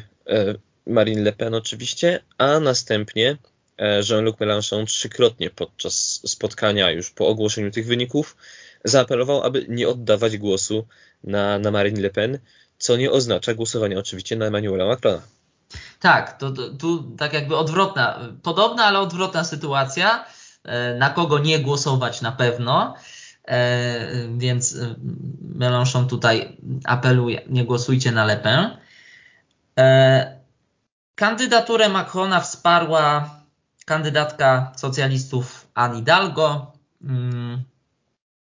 Marine 0.87 1.23
Le 1.23 1.33
Pen 1.33 1.55
oczywiście, 1.55 2.21
a 2.39 2.61
następnie 2.61 3.37
Jean-Luc 3.79 4.37
Mélenchon 4.41 4.87
trzykrotnie 4.87 5.51
podczas 5.51 6.21
spotkania 6.27 6.91
już 6.91 7.11
po 7.11 7.29
ogłoszeniu 7.29 7.71
tych 7.71 7.87
wyników 7.87 8.37
zaapelował, 8.85 9.43
aby 9.43 9.67
nie 9.69 9.89
oddawać 9.89 10.39
głosu 10.39 10.87
na, 11.25 11.59
na 11.59 11.71
Marine 11.71 12.01
Le 12.01 12.11
Pen, 12.11 12.39
co 12.79 12.97
nie 12.97 13.11
oznacza 13.11 13.55
głosowania 13.55 13.99
oczywiście 13.99 14.37
na 14.37 14.47
Emmanuela 14.47 14.87
Macrona. 14.87 15.21
Tak, 16.01 16.39
to, 16.39 16.53
tu 16.79 17.03
tak 17.03 17.33
jakby 17.33 17.57
odwrotna, 17.57 18.29
podobna, 18.43 18.85
ale 18.85 18.99
odwrotna 18.99 19.45
sytuacja. 19.45 20.25
E, 20.65 20.95
na 20.95 21.11
kogo 21.11 21.39
nie 21.39 21.59
głosować 21.59 22.21
na 22.21 22.33
pewno, 22.33 22.95
e, 23.49 24.29
więc 24.37 24.77
Mélenchon 25.59 26.07
tutaj 26.07 26.57
apeluje, 26.85 27.41
nie 27.49 27.65
głosujcie 27.65 28.13
na 28.13 28.25
Le 28.25 28.37
Pen. 28.37 28.77
Kandydaturę 31.15 31.89
Macrona 31.89 32.41
wsparła 32.41 33.31
kandydatka 33.85 34.73
socjalistów 34.77 35.69
Anne 35.75 35.97
Hidalgo. 35.97 36.73
Mm, 37.03 37.65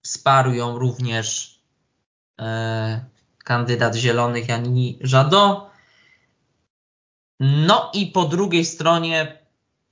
wsparł 0.02 0.52
ją 0.52 0.78
również 0.78 1.58
e, 2.40 3.04
kandydat 3.44 3.94
Zielonych 3.94 4.48
Janini 4.48 4.98
Jadot. 5.12 5.70
No 7.40 7.90
i 7.94 8.06
po 8.06 8.24
drugiej 8.24 8.64
stronie 8.64 9.38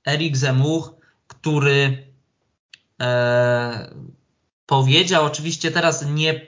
Eric 0.07 0.37
Zemmour, 0.37 0.95
który 1.27 2.07
e, 3.01 3.93
powiedział, 4.65 5.25
oczywiście 5.25 5.71
teraz 5.71 6.05
nie, 6.05 6.47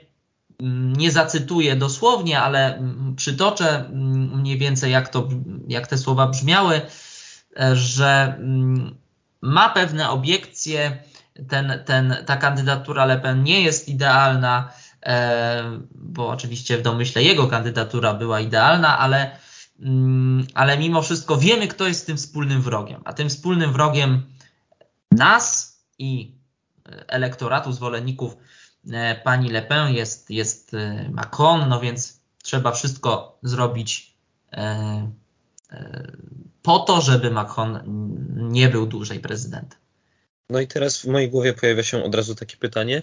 nie 0.96 1.10
zacytuję 1.10 1.76
dosłownie, 1.76 2.40
ale 2.40 2.82
przytoczę 3.16 3.88
mniej 4.34 4.58
więcej 4.58 4.92
jak, 4.92 5.08
to, 5.08 5.28
jak 5.68 5.86
te 5.86 5.98
słowa 5.98 6.26
brzmiały, 6.26 6.80
że 7.72 8.36
mm, 8.38 8.94
ma 9.40 9.68
pewne 9.68 10.10
obiekcje, 10.10 11.02
ten, 11.48 11.82
ten, 11.84 12.16
ta 12.26 12.36
kandydatura 12.36 13.04
Le 13.04 13.18
Pen 13.18 13.42
nie 13.42 13.62
jest 13.62 13.88
idealna, 13.88 14.72
e, 15.02 15.80
bo 15.94 16.28
oczywiście 16.28 16.78
w 16.78 16.82
domyśle 16.82 17.22
jego 17.22 17.46
kandydatura 17.46 18.14
była 18.14 18.40
idealna, 18.40 18.98
ale, 18.98 19.38
mm, 19.80 20.46
ale 20.54 20.78
mimo 20.78 21.02
wszystko 21.02 21.36
wiemy, 21.36 21.68
kto 21.68 21.88
jest 21.88 22.06
tym 22.06 22.16
wspólnym 22.16 22.62
wrogiem. 22.62 23.02
A 23.04 23.12
tym 23.12 23.28
wspólnym 23.28 23.72
wrogiem 23.72 24.22
nas 25.10 25.78
i 25.98 26.34
elektoratu 27.08 27.72
zwolenników 27.72 28.36
e, 28.92 29.14
pani 29.14 29.50
Le 29.50 29.62
Pen 29.62 29.92
jest, 29.92 30.30
jest 30.30 30.74
e, 30.74 31.08
Macron, 31.12 31.68
no 31.68 31.80
więc 31.80 32.20
trzeba 32.42 32.72
wszystko 32.72 33.38
zrobić 33.42 34.14
po 36.64 36.78
to, 36.78 37.00
żeby 37.00 37.30
Macron 37.30 37.80
nie 38.36 38.68
był 38.68 38.86
dłużej 38.86 39.20
prezydentem. 39.20 39.78
No 40.50 40.60
i 40.60 40.66
teraz 40.66 40.98
w 40.98 41.04
mojej 41.04 41.30
głowie 41.30 41.52
pojawia 41.52 41.82
się 41.82 42.04
od 42.04 42.14
razu 42.14 42.34
takie 42.34 42.56
pytanie, 42.56 43.02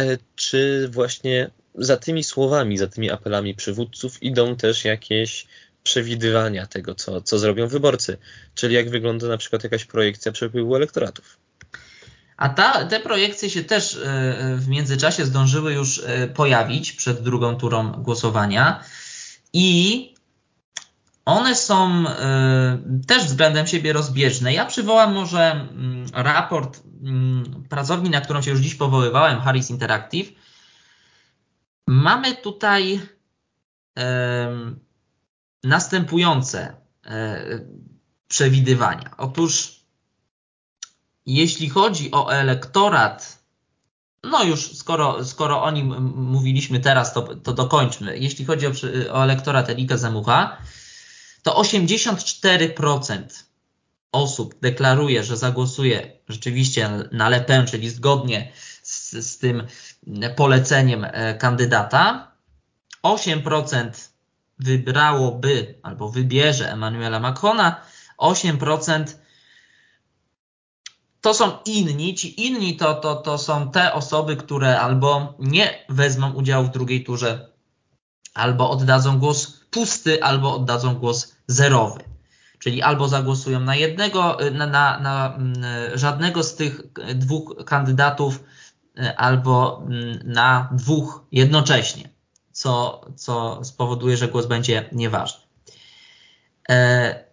e, 0.00 0.18
czy 0.36 0.88
właśnie 0.92 1.50
za 1.74 1.96
tymi 1.96 2.24
słowami, 2.24 2.78
za 2.78 2.86
tymi 2.86 3.10
apelami 3.10 3.54
przywódców 3.54 4.22
idą 4.22 4.56
też 4.56 4.84
jakieś 4.84 5.46
przewidywania 5.82 6.66
tego, 6.66 6.94
co, 6.94 7.20
co 7.20 7.38
zrobią 7.38 7.68
wyborcy, 7.68 8.16
czyli 8.54 8.74
jak 8.74 8.90
wygląda 8.90 9.28
na 9.28 9.36
przykład 9.36 9.64
jakaś 9.64 9.84
projekcja 9.84 10.32
przepływu 10.32 10.76
elektoratów. 10.76 11.38
A 12.36 12.48
ta, 12.48 12.84
te 12.84 13.00
projekcje 13.00 13.50
się 13.50 13.64
też 13.64 13.94
e, 13.94 14.56
w 14.56 14.68
międzyczasie 14.68 15.24
zdążyły 15.24 15.72
już 15.72 16.02
e, 16.06 16.28
pojawić 16.28 16.92
przed 16.92 17.22
drugą 17.22 17.56
turą 17.56 17.92
głosowania 17.92 18.84
i 19.52 20.17
one 21.28 21.54
są 21.54 22.04
y, 22.04 23.06
też 23.06 23.24
względem 23.24 23.66
siebie 23.66 23.92
rozbieżne. 23.92 24.52
Ja 24.52 24.66
przywołam 24.66 25.14
może 25.14 25.50
mm, 25.50 26.06
raport 26.12 26.82
mm, 27.02 27.64
pracowni, 27.68 28.10
na 28.10 28.20
którą 28.20 28.42
się 28.42 28.50
już 28.50 28.60
dziś 28.60 28.74
powoływałem, 28.74 29.40
Harris 29.40 29.70
Interactive. 29.70 30.32
Mamy 31.86 32.36
tutaj 32.36 33.00
następujące 35.64 36.76
e, 37.06 37.40
przewidywania. 38.28 39.14
Otóż, 39.16 39.80
jeśli 41.26 41.68
chodzi 41.68 42.10
o 42.12 42.32
elektorat, 42.32 43.38
no 44.22 44.44
już 44.44 44.76
skoro, 44.76 45.24
skoro 45.24 45.62
o 45.62 45.70
nim 45.70 46.12
mówiliśmy 46.14 46.80
teraz, 46.80 47.14
to, 47.14 47.22
to 47.36 47.52
dokończmy. 47.52 48.18
Jeśli 48.18 48.44
chodzi 48.44 48.66
o, 48.66 48.70
o 49.12 49.24
elektorat 49.24 49.70
Erika 49.70 49.96
Zamucha, 49.96 50.58
to 51.42 51.62
84% 51.62 53.22
osób 54.12 54.54
deklaruje, 54.60 55.24
że 55.24 55.36
zagłosuje 55.36 56.12
rzeczywiście 56.28 56.90
na 57.12 57.28
Le 57.28 57.40
Pen, 57.40 57.66
czyli 57.66 57.90
zgodnie 57.90 58.52
z, 58.82 59.12
z 59.12 59.38
tym 59.38 59.66
poleceniem 60.36 61.04
e, 61.04 61.34
kandydata. 61.34 62.32
8% 63.02 63.90
wybrałoby 64.58 65.74
albo 65.82 66.08
wybierze 66.08 66.72
Emmanuela 66.72 67.20
Macrona, 67.20 67.80
8% 68.18 69.04
to 71.20 71.34
są 71.34 71.58
inni. 71.64 72.14
Ci 72.14 72.46
inni 72.46 72.76
to, 72.76 72.94
to, 72.94 73.16
to 73.16 73.38
są 73.38 73.70
te 73.70 73.92
osoby, 73.92 74.36
które 74.36 74.80
albo 74.80 75.34
nie 75.38 75.84
wezmą 75.88 76.32
udziału 76.32 76.64
w 76.64 76.70
drugiej 76.70 77.04
turze, 77.04 77.52
albo 78.34 78.70
oddadzą 78.70 79.18
głos 79.18 79.57
pusty, 79.70 80.22
albo 80.22 80.54
oddadzą 80.54 80.94
głos 80.94 81.34
zerowy. 81.46 82.00
Czyli 82.58 82.82
albo 82.82 83.08
zagłosują 83.08 83.60
na 83.60 83.76
jednego, 83.76 84.38
na, 84.52 84.66
na, 84.66 85.00
na 85.00 85.34
mm, 85.34 85.54
żadnego 85.94 86.42
z 86.42 86.54
tych 86.54 86.80
dwóch 87.14 87.64
kandydatów, 87.64 88.44
albo 89.16 89.82
mm, 89.86 90.20
na 90.24 90.68
dwóch 90.72 91.26
jednocześnie, 91.32 92.08
co, 92.52 93.00
co 93.16 93.64
spowoduje, 93.64 94.16
że 94.16 94.28
głos 94.28 94.46
będzie 94.46 94.88
nieważny. 94.92 95.40
E, 96.68 97.24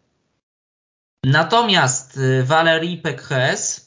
natomiast 1.23 2.19
Valérie 2.43 3.01
Pécresse, 3.01 3.81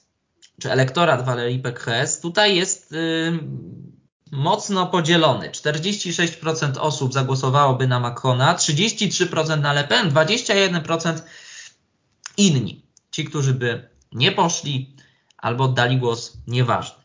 czy 0.60 0.72
elektorat 0.72 1.26
Valérie 1.26 1.62
Pécresse, 1.62 2.22
tutaj 2.22 2.56
jest 2.56 2.94
mocno 4.30 4.86
podzielony. 4.86 5.50
46% 5.50 6.78
osób 6.78 7.12
zagłosowałoby 7.12 7.86
na 7.86 8.00
Macrona, 8.00 8.54
33% 8.54 9.60
na 9.60 9.72
Le 9.72 9.84
Pen, 9.84 10.10
21% 10.10 11.22
inni. 12.36 12.82
Ci, 13.10 13.24
którzy 13.24 13.54
by 13.54 13.88
nie 14.12 14.32
poszli 14.32 14.96
albo 15.36 15.64
oddali 15.64 15.96
głos 15.98 16.32
nieważny. 16.46 17.02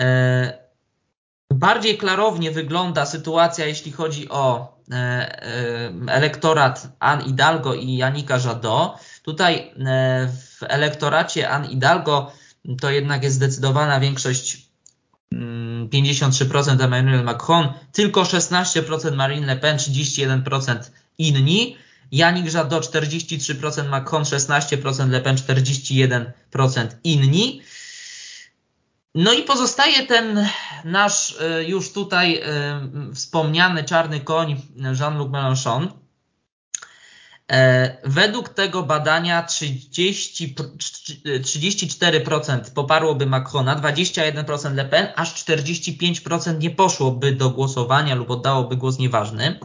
E, 0.00 0.58
bardziej 1.50 1.98
klarownie 1.98 2.50
wygląda 2.50 3.06
sytuacja, 3.06 3.66
jeśli 3.66 3.92
chodzi 3.92 4.28
o 4.28 4.74
e, 4.90 4.94
e, 4.96 5.92
elektorat 6.08 6.88
Anne 6.98 7.24
Hidalgo 7.24 7.74
i 7.74 7.96
Janika 7.96 8.38
Jadot. 8.44 8.92
Tutaj 9.22 9.74
w 10.28 10.62
elektoracie 10.62 11.50
Anne 11.50 11.68
Hidalgo 11.68 12.32
to 12.80 12.90
jednak 12.90 13.22
jest 13.22 13.36
zdecydowana 13.36 14.00
większość 14.00 14.68
53% 15.88 16.84
Emmanuel 16.84 17.24
Macron, 17.24 17.72
tylko 17.92 18.22
16% 18.22 19.14
Marine 19.14 19.46
Le 19.46 19.56
Pen, 19.56 19.76
31% 19.76 20.78
inni. 21.18 21.76
Janik 22.12 22.52
Jadot 22.52 22.84
43%, 22.84 23.88
Macron 23.88 24.22
16%, 24.22 25.08
Le 25.08 25.20
Pen 25.20 25.36
41% 25.36 26.88
inni. 27.04 27.62
No 29.14 29.32
i 29.32 29.42
pozostaje 29.42 30.06
ten 30.06 30.48
nasz 30.84 31.30
y, 31.30 31.64
już 31.64 31.92
tutaj 31.92 32.42
y, 33.10 33.14
wspomniany 33.14 33.84
czarny 33.84 34.20
koń 34.20 34.56
Jean-Luc 34.76 35.30
Mélenchon, 35.30 36.03
według 38.04 38.48
tego 38.48 38.82
badania 38.82 39.42
30, 39.42 40.54
34% 41.40 42.60
poparłoby 42.74 43.26
Macrona, 43.26 43.76
21% 43.76 44.74
Le 44.74 44.84
Pen, 44.84 45.08
aż 45.16 45.44
45% 45.44 46.58
nie 46.58 46.70
poszłoby 46.70 47.32
do 47.32 47.50
głosowania 47.50 48.14
lub 48.14 48.30
oddałoby 48.30 48.76
głos 48.76 48.98
nieważny. 48.98 49.58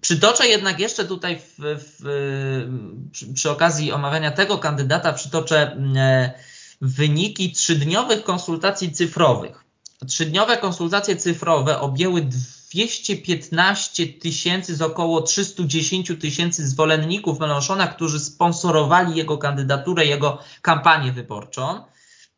Przytoczę 0.00 0.48
jednak 0.48 0.80
jeszcze 0.80 1.04
tutaj 1.04 1.38
w, 1.38 1.54
w, 1.58 3.08
przy, 3.12 3.32
przy 3.32 3.50
okazji 3.50 3.92
omawiania 3.92 4.30
tego 4.30 4.58
kandydata, 4.58 5.12
przytoczę 5.12 5.76
e, 5.96 6.32
wyniki 6.80 7.52
trzydniowych 7.52 8.24
konsultacji 8.24 8.92
cyfrowych. 8.92 9.64
Trzydniowe 10.06 10.56
konsultacje 10.56 11.16
cyfrowe 11.16 11.80
objęły 11.80 12.28
215 12.70 14.06
tysięcy 14.06 14.76
z 14.76 14.82
około 14.82 15.22
310 15.22 16.12
tysięcy 16.20 16.68
zwolenników 16.68 17.40
Melanchona, 17.40 17.86
którzy 17.86 18.20
sponsorowali 18.20 19.16
jego 19.16 19.38
kandydaturę, 19.38 20.06
jego 20.06 20.38
kampanię 20.62 21.12
wyborczą, 21.12 21.84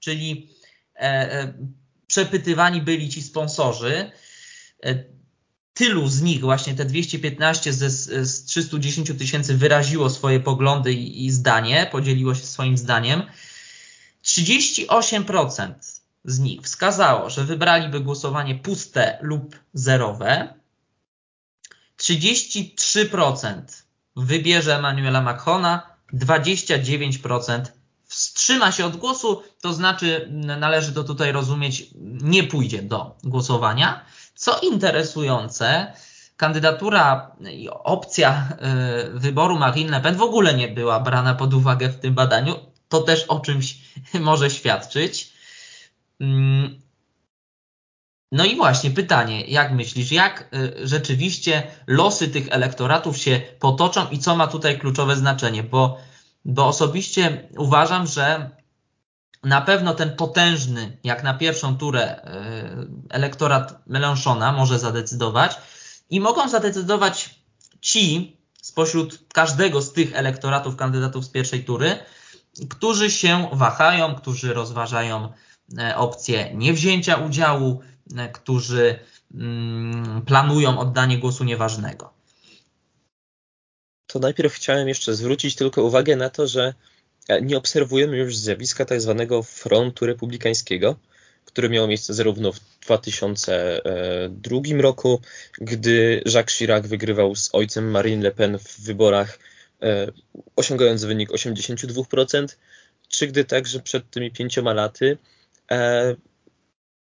czyli 0.01 0.51
e, 0.97 1.01
e, 1.01 1.55
przepytywani 2.07 2.83
byli 2.83 3.09
ci 3.09 3.23
sponsorzy. 3.23 4.11
E, 4.85 5.05
tylu 5.75 6.09
z 6.09 6.23
nich, 6.23 6.41
właśnie 6.41 6.75
te 6.75 6.85
215 6.85 7.73
z, 7.73 7.93
z 8.29 8.45
310 8.45 9.13
tysięcy 9.19 9.57
wyraziło 9.57 10.11
swoje 10.11 10.41
poglądy 10.41 10.93
i, 10.93 11.27
i 11.27 11.31
zdanie, 11.31 11.89
podzieliło 11.93 12.35
się 12.35 12.47
swoim 12.47 12.79
zdaniem. 12.79 13.23
38% 14.25 16.02
z 16.25 16.39
nich 16.39 16.63
wskazało, 16.63 17.31
że 17.31 17.45
wybraliby 17.45 18.01
głosowanie 18.01 18.55
puste 18.55 19.19
lub 19.21 19.57
zerowe. 19.75 20.55
33% 21.99 23.63
wybierze 24.17 24.77
Emmanuela 24.77 25.21
Macrona, 25.21 25.87
29% 26.15 27.63
wstrzyma 28.05 28.73
się 28.73 28.87
od 28.87 28.97
głosu, 28.97 29.43
to 29.61 29.73
znaczy 29.73 30.29
należy 30.59 30.93
to 30.93 31.05
tutaj 31.05 31.33
rozumieć, 31.33 31.87
nie 32.23 32.45
pójdzie 32.45 32.83
do 32.83 33.17
głosowania. 33.25 34.05
Co 34.35 34.61
interesujące, 34.61 35.93
kandydatura 36.37 37.37
i 37.53 37.69
opcja 37.71 38.49
y, 39.17 39.19
wyboru 39.19 39.59
Marine 39.59 39.91
Le 39.91 40.01
Pen 40.01 40.17
w 40.17 40.23
ogóle 40.23 40.55
nie 40.55 40.69
była 40.69 41.01
brana 41.01 41.35
pod 41.35 41.55
uwagę 41.55 41.89
w 41.89 42.01
tym 42.01 42.15
badaniu. 42.15 42.55
To 42.89 43.01
też 43.01 43.25
o 43.25 43.41
czymś 43.41 43.79
może 44.21 44.51
świadczyć. 44.51 45.32
Mm. 46.23 46.83
No 48.33 48.45
i 48.45 48.57
właśnie 48.57 48.91
pytanie, 48.91 49.45
jak 49.45 49.73
myślisz, 49.73 50.13
jak 50.13 50.55
y, 50.55 50.87
rzeczywiście 50.89 51.63
losy 51.87 52.29
tych 52.29 52.49
elektoratów 52.51 53.19
się 53.19 53.41
potoczą 53.59 54.09
i 54.11 54.19
co 54.19 54.37
ma 54.37 54.47
tutaj 54.47 54.79
kluczowe 54.79 55.17
znaczenie? 55.17 55.63
Bo, 55.63 55.99
bo 56.45 56.67
osobiście 56.67 57.49
uważam, 57.59 58.07
że 58.07 58.51
na 59.45 59.61
pewno 59.61 59.95
ten 59.95 60.17
potężny, 60.17 60.99
jak 61.05 61.23
na 61.23 61.35
pierwszą 61.35 61.77
turę, 61.77 62.19
y, 62.19 62.25
elektorat 63.11 63.83
Melanchona 63.87 64.53
może 64.53 64.79
zadecydować 64.79 65.57
i 66.11 66.21
mogą 66.21 66.49
zadecydować 66.49 67.35
ci 67.81 68.37
spośród 68.63 69.19
każdego 69.35 69.83
z 69.83 69.93
tych 69.93 70.17
elektoratów 70.17 70.77
kandydatów 70.77 71.25
z 71.25 71.29
pierwszej 71.29 71.65
tury, 71.65 71.99
którzy 72.71 73.11
się 73.11 73.49
wahają, 73.53 74.15
którzy 74.15 74.55
rozważają 74.55 75.33
opcję 75.97 76.55
niewzięcia 76.55 77.17
udziału, 77.17 77.81
e, 78.17 78.29
którzy 78.29 78.99
mm, 79.35 80.23
planują 80.23 80.79
oddanie 80.79 81.19
głosu 81.19 81.45
nieważnego. 81.45 82.13
To 84.07 84.19
najpierw 84.19 84.55
chciałem 84.55 84.89
jeszcze 84.89 85.15
zwrócić 85.15 85.55
tylko 85.55 85.83
uwagę 85.83 86.17
na 86.17 86.31
to, 86.31 86.47
że 86.47 86.75
e, 87.29 87.43
nie 87.43 87.57
obserwujemy 87.57 88.17
już 88.17 88.37
zjawiska 88.37 88.85
tak 88.85 89.01
zwanego 89.01 89.43
frontu 89.43 90.07
republikańskiego, 90.07 90.97
który 91.45 91.69
miał 91.69 91.89
miejsce 91.89 92.15
zarówno 92.15 92.53
w 92.53 92.61
2002 92.81 94.61
roku, 94.79 95.21
gdy 95.59 96.23
Jacques 96.27 96.57
Chirac 96.57 96.87
wygrywał 96.87 97.37
z 97.37 97.51
ojcem 97.53 97.91
Marine 97.91 98.23
Le 98.23 98.31
Pen 98.31 98.59
w 98.59 98.81
wyborach, 98.81 99.39
osiągając 100.57 101.05
wynik 101.05 101.31
82%, 101.31 102.47
czy 103.09 103.27
gdy 103.27 103.45
także 103.45 103.81
przed 103.81 104.11
tymi 104.11 104.31
pięcioma 104.31 104.73
laty 104.75 105.19
E, 105.42 105.42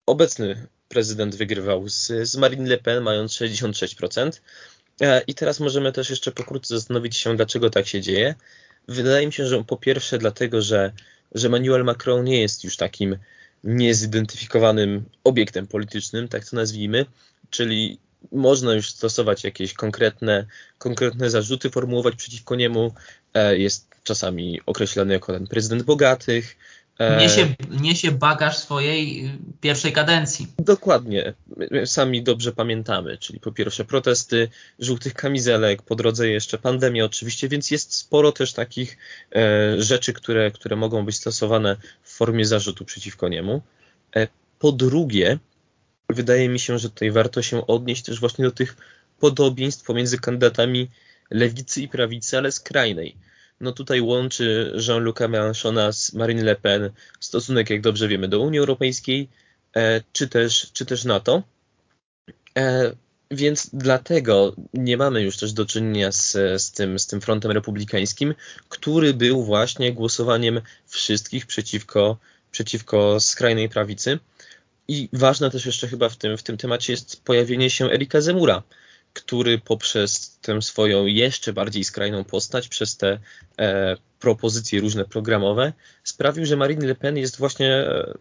obecny 0.06 0.68
prezydent 0.88 1.36
wygrywał 1.36 1.90
z, 1.90 2.08
z 2.08 2.38
Marine 2.38 2.70
Le 2.70 2.78
Pen, 2.78 3.04
mając 3.04 3.32
66%. 3.32 4.32
E, 5.02 5.22
I 5.28 5.36
teraz 5.36 5.60
możemy 5.60 5.92
też 5.92 6.10
jeszcze 6.10 6.32
pokrótce 6.32 6.76
zastanowić 6.76 7.18
się, 7.18 7.36
dlaczego 7.36 7.70
tak 7.70 7.88
się 7.88 8.02
dzieje. 8.02 8.36
Wydaje 8.88 9.28
mi 9.28 9.34
się, 9.34 9.46
że 9.46 9.64
po 9.64 9.78
pierwsze 9.78 10.18
dlatego, 10.18 10.62
że, 10.62 10.92
że 11.32 11.48
Emmanuel 11.48 11.84
Macron 11.84 12.24
nie 12.24 12.42
jest 12.42 12.64
już 12.64 12.78
takim 12.78 13.18
niezidentyfikowanym 13.64 15.06
obiektem 15.24 15.68
politycznym, 15.68 16.28
tak 16.28 16.50
to 16.50 16.56
nazwijmy, 16.56 17.06
czyli 17.50 18.00
można 18.32 18.74
już 18.74 18.90
stosować 18.90 19.44
jakieś 19.44 19.74
konkretne, 19.74 20.46
konkretne 20.78 21.30
zarzuty, 21.30 21.70
formułować 21.70 22.16
przeciwko 22.16 22.56
niemu. 22.56 22.94
E, 23.34 23.58
jest 23.58 23.88
czasami 24.04 24.62
określany 24.66 25.14
jako 25.14 25.34
ten 25.34 25.48
prezydent 25.48 25.84
bogatych, 25.84 26.56
E, 26.56 26.85
niesie, 27.00 27.56
niesie 27.82 28.12
bagaż 28.12 28.58
swojej 28.58 29.26
y, 29.26 29.38
pierwszej 29.62 29.94
kadencji. 29.94 30.48
Dokładnie. 30.60 31.34
Sami 31.86 32.24
dobrze 32.24 32.52
pamiętamy, 32.52 33.18
czyli 33.18 33.40
po 33.40 33.52
pierwsze 33.52 33.86
protesty 33.86 34.50
żółtych 34.80 35.14
kamizelek, 35.14 35.82
po 35.82 35.96
drodze 35.96 36.30
jeszcze 36.30 36.58
pandemia 36.58 37.06
oczywiście, 37.06 37.50
więc 37.50 37.72
jest 37.72 37.96
sporo 37.96 38.32
też 38.32 38.54
takich 38.54 38.98
e, 39.36 39.82
rzeczy, 39.82 40.14
które, 40.14 40.52
które 40.52 40.76
mogą 40.76 41.06
być 41.06 41.18
stosowane 41.18 41.78
w 42.04 42.12
formie 42.12 42.46
zarzutu 42.46 42.86
przeciwko 42.86 43.30
niemu. 43.30 43.62
E, 44.16 44.28
po 44.60 44.72
drugie, 44.72 45.40
wydaje 46.10 46.50
mi 46.50 46.60
się, 46.60 46.80
że 46.80 46.90
tutaj 46.90 47.12
warto 47.12 47.42
się 47.42 47.68
odnieść 47.68 48.04
też 48.04 48.20
właśnie 48.20 48.46
do 48.46 48.52
tych 48.52 48.78
podobieństw 49.20 49.86
pomiędzy 49.86 50.20
kandydatami 50.20 50.90
lewicy 51.32 51.82
i 51.82 51.88
prawicy, 51.88 52.38
ale 52.38 52.52
skrajnej 52.52 53.16
no 53.62 53.72
tutaj 53.72 54.02
łączy 54.02 54.74
Jean-Luc'a 54.88 55.30
Mélenchona 55.30 55.92
z 55.92 56.14
Marine 56.14 56.44
Le 56.44 56.56
Pen 56.56 56.90
stosunek, 57.20 57.70
jak 57.70 57.82
dobrze 57.82 58.08
wiemy, 58.08 58.28
do 58.28 58.40
Unii 58.40 58.60
Europejskiej, 58.60 59.30
e, 59.76 60.02
czy 60.14 60.28
też, 60.28 60.72
czy 60.74 60.86
też 60.86 61.04
NATO. 61.04 61.44
E, 62.58 62.96
więc 63.32 63.70
dlatego 63.74 64.56
nie 64.74 64.98
mamy 64.98 65.22
już 65.22 65.38
też 65.38 65.54
do 65.54 65.66
czynienia 65.66 66.12
z, 66.12 66.32
z, 66.62 66.72
tym, 66.72 67.00
z 67.00 67.08
tym 67.08 67.22
frontem 67.22 67.52
republikańskim, 67.52 68.36
który 68.70 69.14
był 69.14 69.44
właśnie 69.44 69.94
głosowaniem 69.94 70.62
wszystkich 70.88 71.46
przeciwko, 71.46 72.18
przeciwko 72.52 73.20
skrajnej 73.20 73.70
prawicy. 73.70 74.20
I 74.88 75.10
ważne 75.14 75.52
też 75.52 75.66
jeszcze 75.66 75.88
chyba 75.88 76.10
w 76.10 76.18
tym, 76.18 76.38
w 76.38 76.44
tym 76.44 76.58
temacie 76.58 76.94
jest 76.94 77.24
pojawienie 77.24 77.70
się 77.70 77.86
Erika 77.92 78.22
Zemura, 78.22 78.64
który 79.16 79.60
poprzez 79.60 80.38
tę 80.42 80.62
swoją 80.62 81.06
jeszcze 81.06 81.54
bardziej 81.54 81.84
skrajną 81.84 82.24
postać, 82.24 82.68
przez 82.68 82.98
te 82.98 83.20
e, 83.60 83.98
propozycje 84.20 84.82
różne 84.82 85.06
programowe, 85.06 85.74
sprawił, 86.04 86.46
że 86.46 86.56
Marine 86.56 86.88
Le 86.88 86.96
Pen 86.96 87.18
jest 87.18 87.38
właśnie 87.38 87.74
e, 87.74 88.14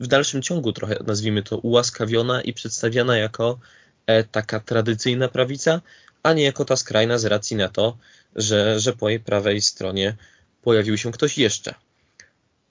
w 0.00 0.06
dalszym 0.06 0.42
ciągu 0.42 0.72
trochę, 0.72 0.96
nazwijmy 1.06 1.42
to, 1.42 1.58
ułaskawiona 1.58 2.42
i 2.42 2.52
przedstawiana 2.52 3.16
jako 3.16 3.58
e, 4.06 4.24
taka 4.24 4.60
tradycyjna 4.60 5.28
prawica, 5.28 5.80
a 6.22 6.32
nie 6.32 6.42
jako 6.42 6.64
ta 6.64 6.76
skrajna 6.76 7.18
z 7.18 7.24
racji 7.24 7.56
na 7.56 7.68
to, 7.68 7.96
że, 8.36 8.80
że 8.80 8.92
po 8.92 9.08
jej 9.08 9.20
prawej 9.20 9.60
stronie 9.60 10.16
pojawił 10.62 10.98
się 10.98 11.12
ktoś 11.12 11.38
jeszcze. 11.38 11.74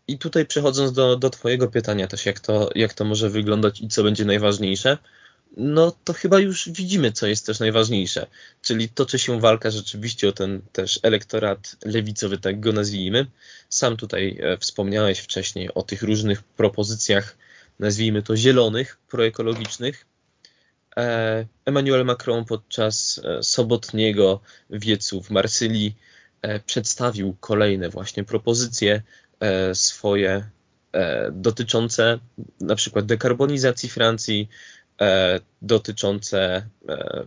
I 0.08 0.18
tutaj 0.18 0.46
przechodząc 0.46 0.92
do, 0.92 1.16
do 1.16 1.30
Twojego 1.30 1.68
pytania 1.68 2.08
też, 2.08 2.26
jak 2.26 2.40
to, 2.40 2.70
jak 2.76 2.94
to 2.94 3.06
może 3.06 3.30
wyglądać 3.30 3.82
i 3.82 3.88
co 3.88 4.04
będzie 4.04 4.26
najważniejsze, 4.26 4.98
no 5.58 5.92
to 6.04 6.14
chyba 6.14 6.40
już 6.40 6.70
widzimy, 6.70 7.12
co 7.12 7.28
jest 7.28 7.46
też 7.46 7.60
najważniejsze. 7.60 8.28
Czyli 8.62 8.90
toczy 8.90 9.20
się 9.20 9.40
walka 9.40 9.72
rzeczywiście 9.72 10.30
o 10.30 10.32
ten 10.32 10.62
też 10.72 11.00
elektorat 11.04 11.76
lewicowy, 11.86 12.38
tak 12.38 12.60
go 12.60 12.72
nazwijmy. 12.72 13.26
Sam 13.70 13.98
tutaj 13.98 14.40
e, 14.42 14.58
wspomniałeś 14.58 15.20
wcześniej 15.20 15.74
o 15.74 15.84
tych 15.84 16.04
różnych 16.04 16.44
propozycjach, 16.44 17.38
nazwijmy 17.80 18.24
to 18.24 18.38
zielonych, 18.38 18.98
proekologicznych. 19.10 20.06
E, 20.98 21.46
Emmanuel 21.66 22.06
Macron 22.06 22.46
podczas 22.46 23.22
e, 23.24 23.44
sobotniego 23.44 24.42
wiecu 24.70 25.22
w 25.22 25.30
Marsylii 25.30 25.96
przedstawił 26.66 27.36
kolejne 27.40 27.90
właśnie 27.90 28.24
propozycje 28.24 29.02
swoje 29.74 30.50
dotyczące 31.32 32.20
na 32.62 32.76
przykład 32.76 33.06
dekarbonizacji 33.06 33.90
Francji, 33.90 34.50
dotyczące 35.62 36.66
e, 36.90 37.26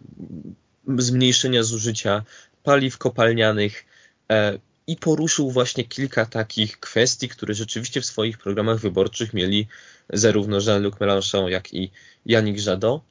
zmniejszenia 0.98 1.62
zużycia 1.62 2.24
paliw 2.62 2.98
kopalnianych 2.98 3.84
e, 4.30 4.58
i 4.86 4.96
poruszył 4.96 5.50
właśnie 5.50 5.84
kilka 5.84 6.26
takich 6.26 6.80
kwestii, 6.80 7.28
które 7.28 7.54
rzeczywiście 7.54 8.00
w 8.00 8.06
swoich 8.06 8.38
programach 8.38 8.78
wyborczych 8.78 9.34
mieli 9.34 9.66
zarówno 10.12 10.58
Jean-Luc 10.66 10.94
Mélenchon, 10.94 11.48
jak 11.48 11.74
i 11.74 11.90
Yannick 12.26 12.66
Jadot. 12.66 13.02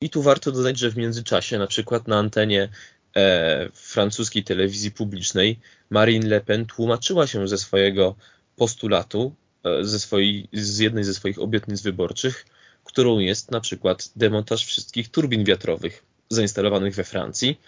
I 0.00 0.10
tu 0.10 0.22
warto 0.22 0.52
dodać, 0.52 0.78
że 0.78 0.90
w 0.90 0.96
międzyczasie, 0.96 1.58
na 1.58 1.66
przykład 1.66 2.08
na 2.08 2.18
antenie 2.18 2.68
e, 3.16 3.68
francuskiej 3.72 4.44
telewizji 4.44 4.90
publicznej, 4.90 5.58
Marine 5.90 6.28
Le 6.28 6.40
Pen 6.40 6.66
tłumaczyła 6.66 7.26
się 7.26 7.48
ze 7.48 7.58
swojego 7.58 8.14
postulatu, 8.56 9.34
e, 9.64 9.84
ze 9.84 10.00
swojej, 10.00 10.48
z 10.52 10.78
jednej 10.78 11.04
ze 11.04 11.14
swoich 11.14 11.38
obietnic 11.38 11.82
wyborczych, 11.82 12.46
którą 12.84 13.18
jest 13.18 13.50
na 13.50 13.60
przykład 13.60 14.10
demontaż 14.16 14.64
wszystkich 14.66 15.08
turbin 15.08 15.44
wiatrowych 15.44 16.02
zainstalowanych 16.28 16.94
we 16.94 17.04
Francji. 17.04 17.60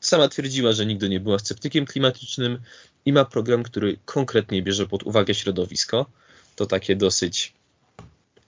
Sama 0.00 0.28
twierdziła, 0.28 0.72
że 0.72 0.86
nigdy 0.86 1.08
nie 1.08 1.20
była 1.20 1.38
sceptykiem 1.38 1.86
klimatycznym 1.86 2.58
i 3.04 3.12
ma 3.12 3.24
program, 3.24 3.62
który 3.62 3.96
konkretnie 4.04 4.62
bierze 4.62 4.86
pod 4.86 5.02
uwagę 5.02 5.34
środowisko. 5.34 6.06
To 6.56 6.66
takie 6.66 6.96
dosyć, 6.96 7.52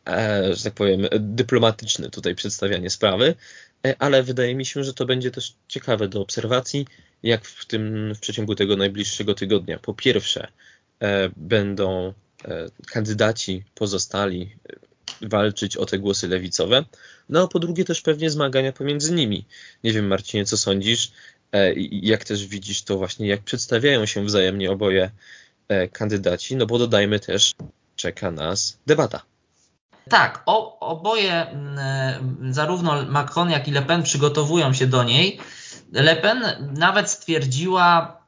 e, 0.06 0.54
że 0.54 0.64
tak 0.64 0.74
powiem, 0.74 1.06
dyplomatyczne 1.20 2.10
tutaj 2.10 2.34
przedstawianie 2.34 2.90
sprawy, 2.90 3.34
e, 3.86 3.94
ale 3.98 4.22
wydaje 4.22 4.54
mi 4.54 4.66
się, 4.66 4.84
że 4.84 4.94
to 4.94 5.06
będzie 5.06 5.30
też 5.30 5.54
ciekawe 5.68 6.08
do 6.08 6.20
obserwacji, 6.20 6.86
jak 7.22 7.44
w 7.44 7.66
tym 7.66 8.14
w 8.14 8.20
przeciągu 8.20 8.54
tego 8.54 8.76
najbliższego 8.76 9.34
tygodnia. 9.34 9.78
Po 9.78 9.94
pierwsze, 9.94 10.48
e, 11.00 11.30
będą 11.36 12.14
kandydaci 12.86 13.64
pozostali 13.74 14.56
walczyć 15.22 15.76
o 15.76 15.86
te 15.86 15.98
głosy 15.98 16.28
lewicowe. 16.28 16.84
No 17.28 17.42
a 17.42 17.48
po 17.48 17.58
drugie 17.58 17.84
też 17.84 18.00
pewnie 18.00 18.30
zmagania 18.30 18.72
pomiędzy 18.72 19.12
nimi. 19.12 19.44
Nie 19.84 19.92
wiem, 19.92 20.06
Marcinie, 20.06 20.44
co 20.44 20.56
sądzisz? 20.56 21.12
E, 21.52 21.72
jak 21.90 22.24
też 22.24 22.46
widzisz 22.46 22.82
to 22.82 22.98
właśnie, 22.98 23.28
jak 23.28 23.42
przedstawiają 23.42 24.06
się 24.06 24.24
wzajemnie 24.24 24.70
oboje 24.70 25.10
e, 25.68 25.88
kandydaci? 25.88 26.56
No 26.56 26.66
bo 26.66 26.78
dodajmy 26.78 27.20
też, 27.20 27.54
czeka 27.96 28.30
nas 28.30 28.78
debata. 28.86 29.22
Tak, 30.08 30.42
o, 30.46 30.78
oboje, 30.78 31.46
mm, 31.46 32.54
zarówno 32.54 33.04
Macron, 33.04 33.50
jak 33.50 33.68
i 33.68 33.70
Le 33.70 33.82
Pen 33.82 34.02
przygotowują 34.02 34.72
się 34.72 34.86
do 34.86 35.04
niej. 35.04 35.38
Le 35.92 36.16
Pen 36.16 36.42
nawet 36.78 37.10
stwierdziła, 37.10 38.20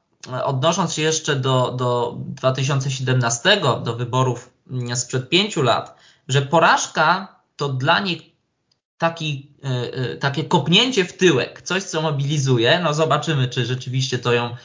odnosząc 0.44 0.94
się 0.94 1.02
jeszcze 1.02 1.36
do, 1.36 1.70
do 1.70 2.16
2017, 2.18 3.60
do 3.84 3.96
wyborów 3.96 4.50
mm, 4.70 4.96
sprzed 4.96 5.28
pięciu 5.28 5.62
lat, 5.62 5.99
że 6.28 6.42
porażka 6.42 7.40
to 7.56 7.68
dla 7.68 8.00
nich 8.00 8.30
taki, 9.00 9.50
e, 9.64 9.94
e, 9.94 10.16
takie 10.16 10.44
kopnięcie 10.44 11.04
w 11.04 11.16
tyłek, 11.16 11.62
coś 11.62 11.82
co 11.82 12.02
mobilizuje. 12.02 12.80
No 12.82 12.94
zobaczymy, 12.94 13.48
czy 13.48 13.66
rzeczywiście 13.66 14.18
to 14.18 14.32
ją 14.32 14.56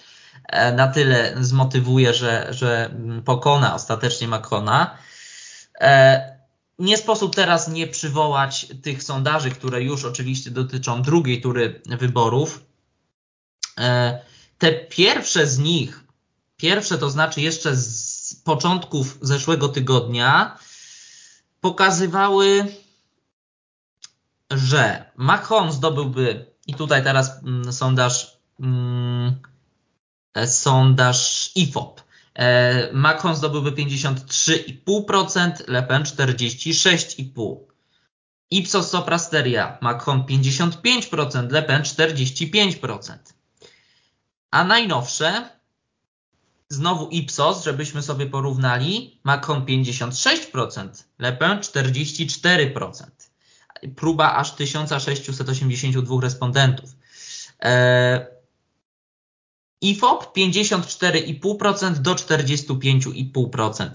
e, 0.47 0.73
na 0.73 0.87
tyle 0.87 1.35
zmotywuje, 1.41 2.13
że, 2.13 2.47
że 2.49 2.95
pokona 3.25 3.75
ostatecznie 3.75 4.27
Macrona. 4.27 4.97
Nie 6.79 6.97
sposób 6.97 7.35
teraz 7.35 7.67
nie 7.67 7.87
przywołać 7.87 8.67
tych 8.83 9.03
sondaży, 9.03 9.51
które 9.51 9.83
już 9.83 10.05
oczywiście 10.05 10.51
dotyczą 10.51 11.01
drugiej 11.01 11.41
tury 11.41 11.81
wyborów. 11.85 12.65
Te 14.57 14.71
pierwsze 14.71 15.47
z 15.47 15.59
nich, 15.59 16.03
pierwsze 16.57 16.97
to 16.97 17.09
znaczy 17.09 17.41
jeszcze 17.41 17.75
z 17.75 18.35
początków 18.43 19.17
zeszłego 19.21 19.69
tygodnia, 19.69 20.57
pokazywały, 21.65 22.65
że 24.51 25.11
Macron 25.15 25.71
zdobyłby, 25.71 26.45
i 26.67 26.73
tutaj 26.73 27.03
teraz 27.03 27.43
mm, 27.43 27.73
sondaż, 27.73 28.37
mm, 28.59 29.35
e, 30.33 30.47
sondaż 30.47 31.51
IFOP, 31.55 32.01
e, 32.33 32.93
Macron 32.93 33.35
zdobyłby 33.35 33.71
53,5%, 33.71 35.51
Le 35.67 35.83
Pen 35.83 36.03
46,5%. 36.03 37.57
Ipsos 38.51 38.89
Soprasteria, 38.89 39.77
Macron 39.81 40.23
55%, 40.23 41.51
Le 41.51 41.63
Pen 41.63 41.81
45%. 41.81 43.17
A 44.51 44.63
najnowsze 44.63 45.49
Znowu 46.75 47.09
Ipsos, 47.09 47.63
żebyśmy 47.63 48.01
sobie 48.01 48.25
porównali, 48.25 49.19
Macron 49.23 49.65
56%, 49.65 50.89
Le 51.19 51.33
Pen 51.33 51.59
44%. 51.59 53.03
Próba 53.95 54.35
aż 54.35 54.51
1682 54.51 56.21
respondentów. 56.21 56.95
E, 57.63 58.27
IFOP 59.81 60.37
54,5% 60.37 61.93
do 61.93 62.15
45,5% 62.15 63.89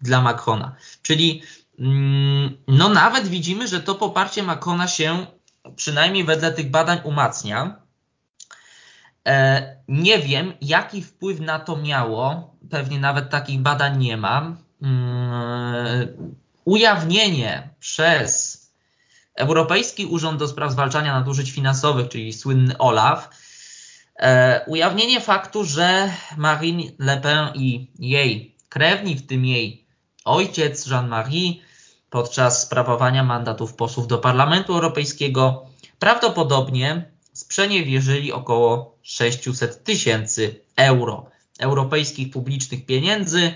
dla 0.00 0.20
Macrona. 0.20 0.76
Czyli 1.02 1.42
mm, 1.78 2.56
no 2.68 2.88
nawet 2.88 3.28
widzimy, 3.28 3.68
że 3.68 3.80
to 3.80 3.94
poparcie 3.94 4.42
Macrona 4.42 4.88
się 4.88 5.26
przynajmniej 5.76 6.24
wedle 6.24 6.52
tych 6.52 6.70
badań 6.70 6.98
umacnia. 7.04 7.85
E, 9.26 9.76
nie 9.88 10.18
wiem, 10.18 10.52
jaki 10.60 11.02
wpływ 11.02 11.40
na 11.40 11.58
to 11.58 11.76
miało, 11.76 12.54
pewnie 12.70 13.00
nawet 13.00 13.30
takich 13.30 13.60
badań 13.60 13.98
nie 13.98 14.16
mam. 14.16 14.56
Mm, 14.82 16.34
ujawnienie 16.64 17.68
przez 17.80 18.56
Europejski 19.34 20.06
Urząd 20.06 20.38
do 20.38 20.48
Spraw 20.48 20.72
Zwalczania 20.72 21.14
Nadużyć 21.14 21.50
Finansowych, 21.50 22.08
czyli 22.08 22.32
słynny 22.32 22.78
OLAF, 22.78 23.30
e, 24.16 24.60
ujawnienie 24.66 25.20
faktu, 25.20 25.64
że 25.64 26.10
Marine 26.36 26.82
Le 26.98 27.20
Pen 27.20 27.48
i 27.54 27.90
jej 27.98 28.56
krewni, 28.68 29.16
w 29.16 29.26
tym 29.26 29.44
jej 29.44 29.86
ojciec 30.24 30.86
Jean-Marie, 30.86 31.54
podczas 32.10 32.62
sprawowania 32.62 33.22
mandatów 33.24 33.74
posłów 33.74 34.06
do 34.06 34.18
Parlamentu 34.18 34.72
Europejskiego, 34.72 35.66
prawdopodobnie 35.98 37.15
sprzeniewierzyli 37.46 38.32
około 38.32 38.98
600 39.02 39.84
tysięcy 39.84 40.60
euro 40.76 41.30
europejskich 41.58 42.30
publicznych 42.30 42.86
pieniędzy. 42.86 43.54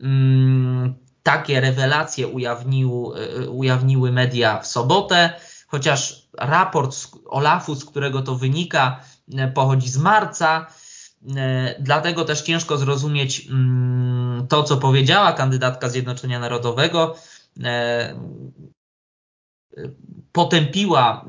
Mm, 0.00 0.94
takie 1.22 1.60
rewelacje 1.60 2.28
ujawnił, 2.28 3.12
e, 3.16 3.50
ujawniły 3.50 4.12
media 4.12 4.60
w 4.60 4.66
sobotę, 4.66 5.32
chociaż 5.66 6.28
raport 6.38 6.94
z 6.94 7.08
Olafu, 7.26 7.74
z 7.74 7.84
którego 7.84 8.22
to 8.22 8.34
wynika, 8.34 9.00
e, 9.34 9.48
pochodzi 9.48 9.88
z 9.88 9.98
marca. 9.98 10.66
E, 11.36 11.74
dlatego 11.80 12.24
też 12.24 12.42
ciężko 12.42 12.78
zrozumieć 12.78 13.46
mm, 13.46 14.46
to, 14.48 14.62
co 14.62 14.76
powiedziała 14.76 15.32
kandydatka 15.32 15.88
Zjednoczenia 15.88 16.40
Narodowego. 16.40 17.16
Potępiła 20.32 21.26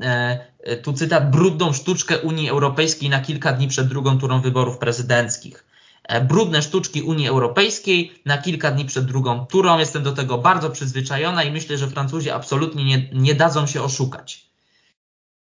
E, 0.62 0.76
tu 0.76 0.92
cytat, 0.92 1.30
brudną 1.30 1.72
sztuczkę 1.72 2.18
Unii 2.18 2.48
Europejskiej 2.48 3.10
na 3.10 3.20
kilka 3.20 3.52
dni 3.52 3.68
przed 3.68 3.88
drugą 3.88 4.18
turą 4.18 4.40
wyborów 4.40 4.78
prezydenckich. 4.78 5.64
E, 6.02 6.20
brudne 6.20 6.62
sztuczki 6.62 7.02
Unii 7.02 7.28
Europejskiej 7.28 8.12
na 8.26 8.38
kilka 8.38 8.70
dni 8.70 8.84
przed 8.84 9.04
drugą 9.04 9.46
turą. 9.46 9.78
Jestem 9.78 10.02
do 10.02 10.12
tego 10.12 10.38
bardzo 10.38 10.70
przyzwyczajona 10.70 11.44
i 11.44 11.52
myślę, 11.52 11.78
że 11.78 11.88
Francuzi 11.88 12.30
absolutnie 12.30 12.84
nie, 12.84 13.08
nie 13.12 13.34
dadzą 13.34 13.66
się 13.66 13.82
oszukać. 13.82 14.46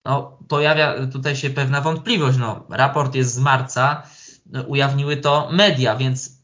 no, 0.05 0.38
pojawia 0.47 1.07
tutaj 1.07 1.36
się 1.36 1.49
pewna 1.49 1.81
wątpliwość. 1.81 2.38
No, 2.38 2.65
raport 2.69 3.15
jest 3.15 3.33
z 3.33 3.39
marca, 3.39 4.03
no, 4.45 4.63
ujawniły 4.63 5.17
to 5.17 5.49
media, 5.51 5.95
więc 5.95 6.38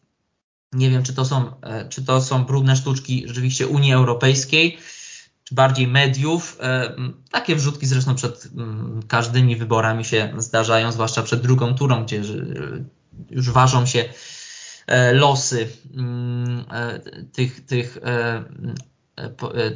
nie 0.74 0.90
wiem, 0.90 1.04
czy 1.04 1.14
to 1.14 1.26
są, 1.26 1.62
e, 1.62 1.90
czy 1.90 2.06
to 2.06 2.22
są 2.22 2.46
brudne 2.46 2.76
sztuczki 2.76 3.24
rzeczywiście 3.28 3.68
Unii 3.68 3.94
Europejskiej, 3.94 4.78
czy 5.54 5.56
bardziej 5.56 5.88
mediów. 5.88 6.58
E, 6.62 6.96
takie 7.32 7.56
wrzutki 7.56 7.86
zresztą 7.86 8.16
przed 8.16 8.50
każdymi 9.08 9.56
wyborami 9.56 10.06
się 10.06 10.34
zdarzają, 10.38 10.92
zwłaszcza 10.92 11.24
przed 11.24 11.42
drugą 11.42 11.76
turą, 11.76 12.04
gdzie 12.04 12.22
już 13.30 13.52
ważą 13.52 13.86
się 13.86 14.06
e, 14.88 15.14
losy 15.14 15.70
tych, 17.34 17.66
tych, 17.66 17.98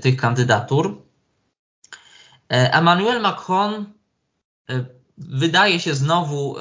tych 0.02 0.18
kandydatur. 0.18 1.02
Emmanuel 2.50 3.22
Macron 3.22 3.86
wydaje 5.18 5.80
się 5.80 5.94
znowu 5.96 6.56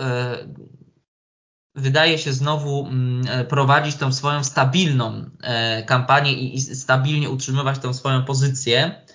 wydaje 1.76 2.18
się 2.18 2.32
znowu 2.32 2.88
e, 3.28 3.44
prowadzić 3.44 3.96
tą 3.96 4.12
swoją 4.12 4.44
stabilną 4.44 5.30
e, 5.42 5.82
kampanię 5.82 6.32
i 6.32 6.60
stabilnie 6.60 7.30
utrzymywać 7.30 7.78
tą 7.78 7.94
swoją 7.94 8.24
pozycję. 8.24 9.05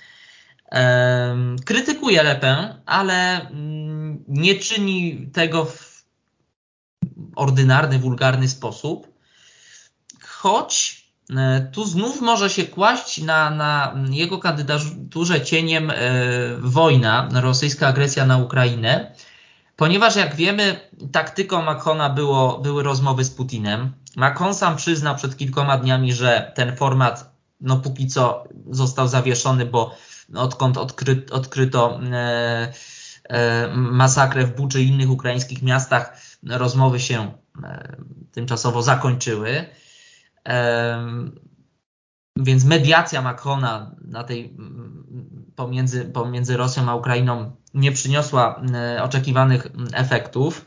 Krytykuje 1.66 2.24
Le 2.24 2.36
Pen, 2.36 2.82
ale 2.86 3.50
mm, 3.50 4.24
nie 4.28 4.56
czyni 4.56 5.28
tego 5.34 5.66
w 5.66 6.04
ordynarny, 7.36 8.00
wulgarny 8.00 8.48
sposób, 8.48 9.08
choć 10.28 11.06
e, 11.38 11.70
tu 11.72 11.86
znów 11.86 12.22
może 12.22 12.50
się 12.50 12.64
kłaść 12.64 13.22
na, 13.22 13.50
na 13.50 13.94
jego 14.10 14.38
kandydaturze 14.38 15.42
cieniem 15.42 15.92
wojna, 16.60 17.30
rosyjska 17.34 17.88
agresja 17.88 18.26
na 18.26 18.38
Ukrainę 18.38 19.12
Ponieważ 19.82 20.16
jak 20.16 20.36
wiemy, 20.36 20.90
taktyką 21.12 21.62
Macrona 21.62 22.10
było, 22.10 22.58
były 22.58 22.84
rozmowy 22.84 23.24
z 23.24 23.30
Putinem. 23.30 23.92
Macron 24.16 24.56
sam 24.56 24.76
przyznał 24.76 25.16
przed 25.16 25.38
kilkoma 25.38 25.78
dniami, 25.78 26.14
że 26.14 26.52
ten 26.56 26.76
format 26.78 27.36
no 27.62 27.78
póki 27.78 28.08
co 28.08 28.44
został 28.70 29.08
zawieszony, 29.08 29.66
bo 29.66 29.96
odkąd 30.36 30.78
odkry, 30.78 31.26
odkryto 31.32 32.00
e, 32.12 32.74
e, 33.24 33.68
masakrę 33.76 34.46
w 34.46 34.56
Buczy 34.56 34.82
i 34.82 34.88
innych 34.88 35.10
ukraińskich 35.10 35.62
miastach, 35.62 36.18
rozmowy 36.50 37.00
się 37.00 37.32
e, 37.64 37.96
tymczasowo 38.32 38.82
zakończyły. 38.82 39.66
Więc 42.38 42.66
mediacja 42.66 43.22
Macrona 43.22 43.96
na 44.02 44.24
tej, 44.24 44.58
pomiędzy, 45.56 46.06
pomiędzy 46.06 46.58
Rosją 46.58 46.90
a 46.90 46.96
Ukrainą 46.96 47.56
nie 47.74 47.92
przyniosła 47.92 48.62
oczekiwanych 49.02 49.68
efektów. 49.94 50.66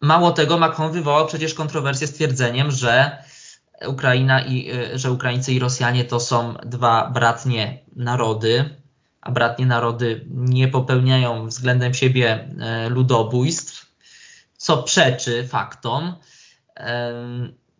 Mało 0.00 0.32
tego, 0.32 0.58
Macron 0.58 0.92
wywołał 0.92 1.26
przecież 1.26 1.54
kontrowersję 1.54 2.06
stwierdzeniem, 2.06 2.70
że 2.70 3.22
Ukraina 3.86 4.40
i 4.40 4.70
e, 4.70 4.98
że 4.98 5.12
Ukraińcy 5.12 5.52
i 5.52 5.58
Rosjanie 5.58 6.04
to 6.04 6.20
są 6.20 6.54
dwa 6.54 7.10
bratnie 7.10 7.78
narody, 7.96 8.64
a 9.20 9.32
bratnie 9.32 9.66
narody 9.66 10.24
nie 10.30 10.68
popełniają 10.68 11.46
względem 11.46 11.94
siebie 11.94 12.48
e, 12.60 12.88
ludobójstw, 12.88 13.86
co 14.56 14.82
przeczy 14.82 15.48
faktom. 15.48 16.14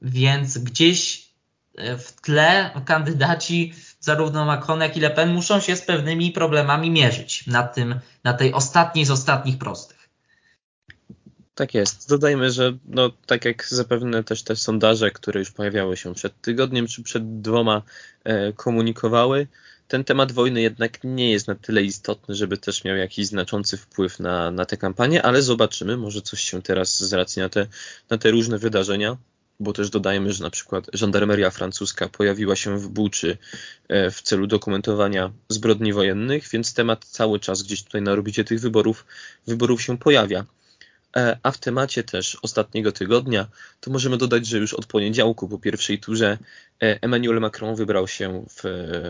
Więc 0.03 0.59
gdzieś 0.59 1.29
w 1.79 2.21
tle 2.21 2.71
kandydaci 2.85 3.75
zarówno 4.01 4.45
Macron, 4.45 4.81
jak 4.81 4.97
i 4.97 5.01
Le 5.01 5.11
Pen 5.11 5.35
muszą 5.35 5.61
się 5.61 5.77
z 5.77 5.83
pewnymi 5.83 6.33
problemami 6.33 6.91
mierzyć 6.91 7.47
na, 7.47 7.63
tym, 7.63 8.01
na 8.25 8.33
tej 8.33 8.53
ostatniej 8.53 9.05
z 9.05 9.11
ostatnich 9.11 9.59
prostych. 9.59 9.96
Tak 11.57 11.75
jest. 11.75 12.09
Dodajmy, 12.09 12.51
że 12.51 12.79
no, 12.89 13.11
tak 13.27 13.45
jak 13.45 13.69
zapewne 13.69 14.25
też 14.25 14.43
te 14.43 14.57
sondaże, 14.57 15.11
które 15.11 15.41
już 15.41 15.51
pojawiały 15.51 15.97
się 15.97 16.15
przed 16.15 16.41
tygodniem 16.41 16.87
czy 16.87 17.03
przed 17.03 17.41
dwoma, 17.41 17.83
e, 18.25 18.53
komunikowały, 18.53 19.47
ten 19.89 20.05
temat 20.05 20.33
wojny 20.33 20.63
jednak 20.63 20.99
nie 21.05 21.31
jest 21.31 21.49
na 21.49 21.55
tyle 21.55 21.83
istotny, 21.83 22.35
żeby 22.35 22.57
też 22.57 22.85
miał 22.85 22.97
jakiś 22.97 23.27
znaczący 23.27 23.77
wpływ 23.77 24.21
na, 24.21 24.51
na 24.51 24.65
tę 24.65 24.77
kampanię, 24.77 25.23
ale 25.23 25.43
zobaczymy, 25.43 25.97
może 25.97 26.23
coś 26.23 26.41
się 26.41 26.63
teraz 26.63 27.03
z 27.03 27.13
racji 27.13 27.43
na 27.43 27.49
te, 27.49 27.67
na 28.11 28.19
te 28.19 28.31
różne 28.31 28.59
wydarzenia 28.59 29.17
bo 29.61 29.73
też 29.73 29.91
dodajmy, 29.91 30.33
że 30.33 30.45
na 30.45 30.51
przykład 30.51 30.87
żandarmeria 30.93 31.51
francuska 31.51 32.09
pojawiła 32.09 32.57
się 32.57 32.79
w 32.79 32.89
Buczy 32.89 33.39
e, 33.89 34.11
w 34.11 34.23
celu 34.23 34.47
dokumentowania 34.47 35.33
zbrodni 35.49 35.93
wojennych, 35.93 36.49
więc 36.53 36.75
temat 36.75 37.05
cały 37.05 37.41
czas 37.41 37.63
gdzieś 37.63 37.83
tutaj 37.83 38.03
na 38.03 38.13
orbicie 38.13 38.45
tych 38.45 38.61
wyborów, 38.61 39.07
wyborów 39.47 39.83
się 39.83 39.99
pojawia. 39.99 40.45
E, 41.17 41.39
a 41.43 41.51
w 41.51 41.59
temacie 41.59 42.05
też 42.05 42.39
ostatniego 42.43 42.93
tygodnia, 42.93 43.47
to 43.81 43.91
możemy 43.91 44.17
dodać, 44.17 44.47
że 44.47 44.59
już 44.59 44.75
od 44.75 44.87
poniedziałku 44.87 45.49
po 45.49 45.59
pierwszej 45.59 45.99
turze 45.99 46.39
e, 46.83 47.03
Emmanuel 47.03 47.41
Macron 47.41 47.77
wybrał 47.77 48.09
się 48.09 48.45
w 48.49 48.63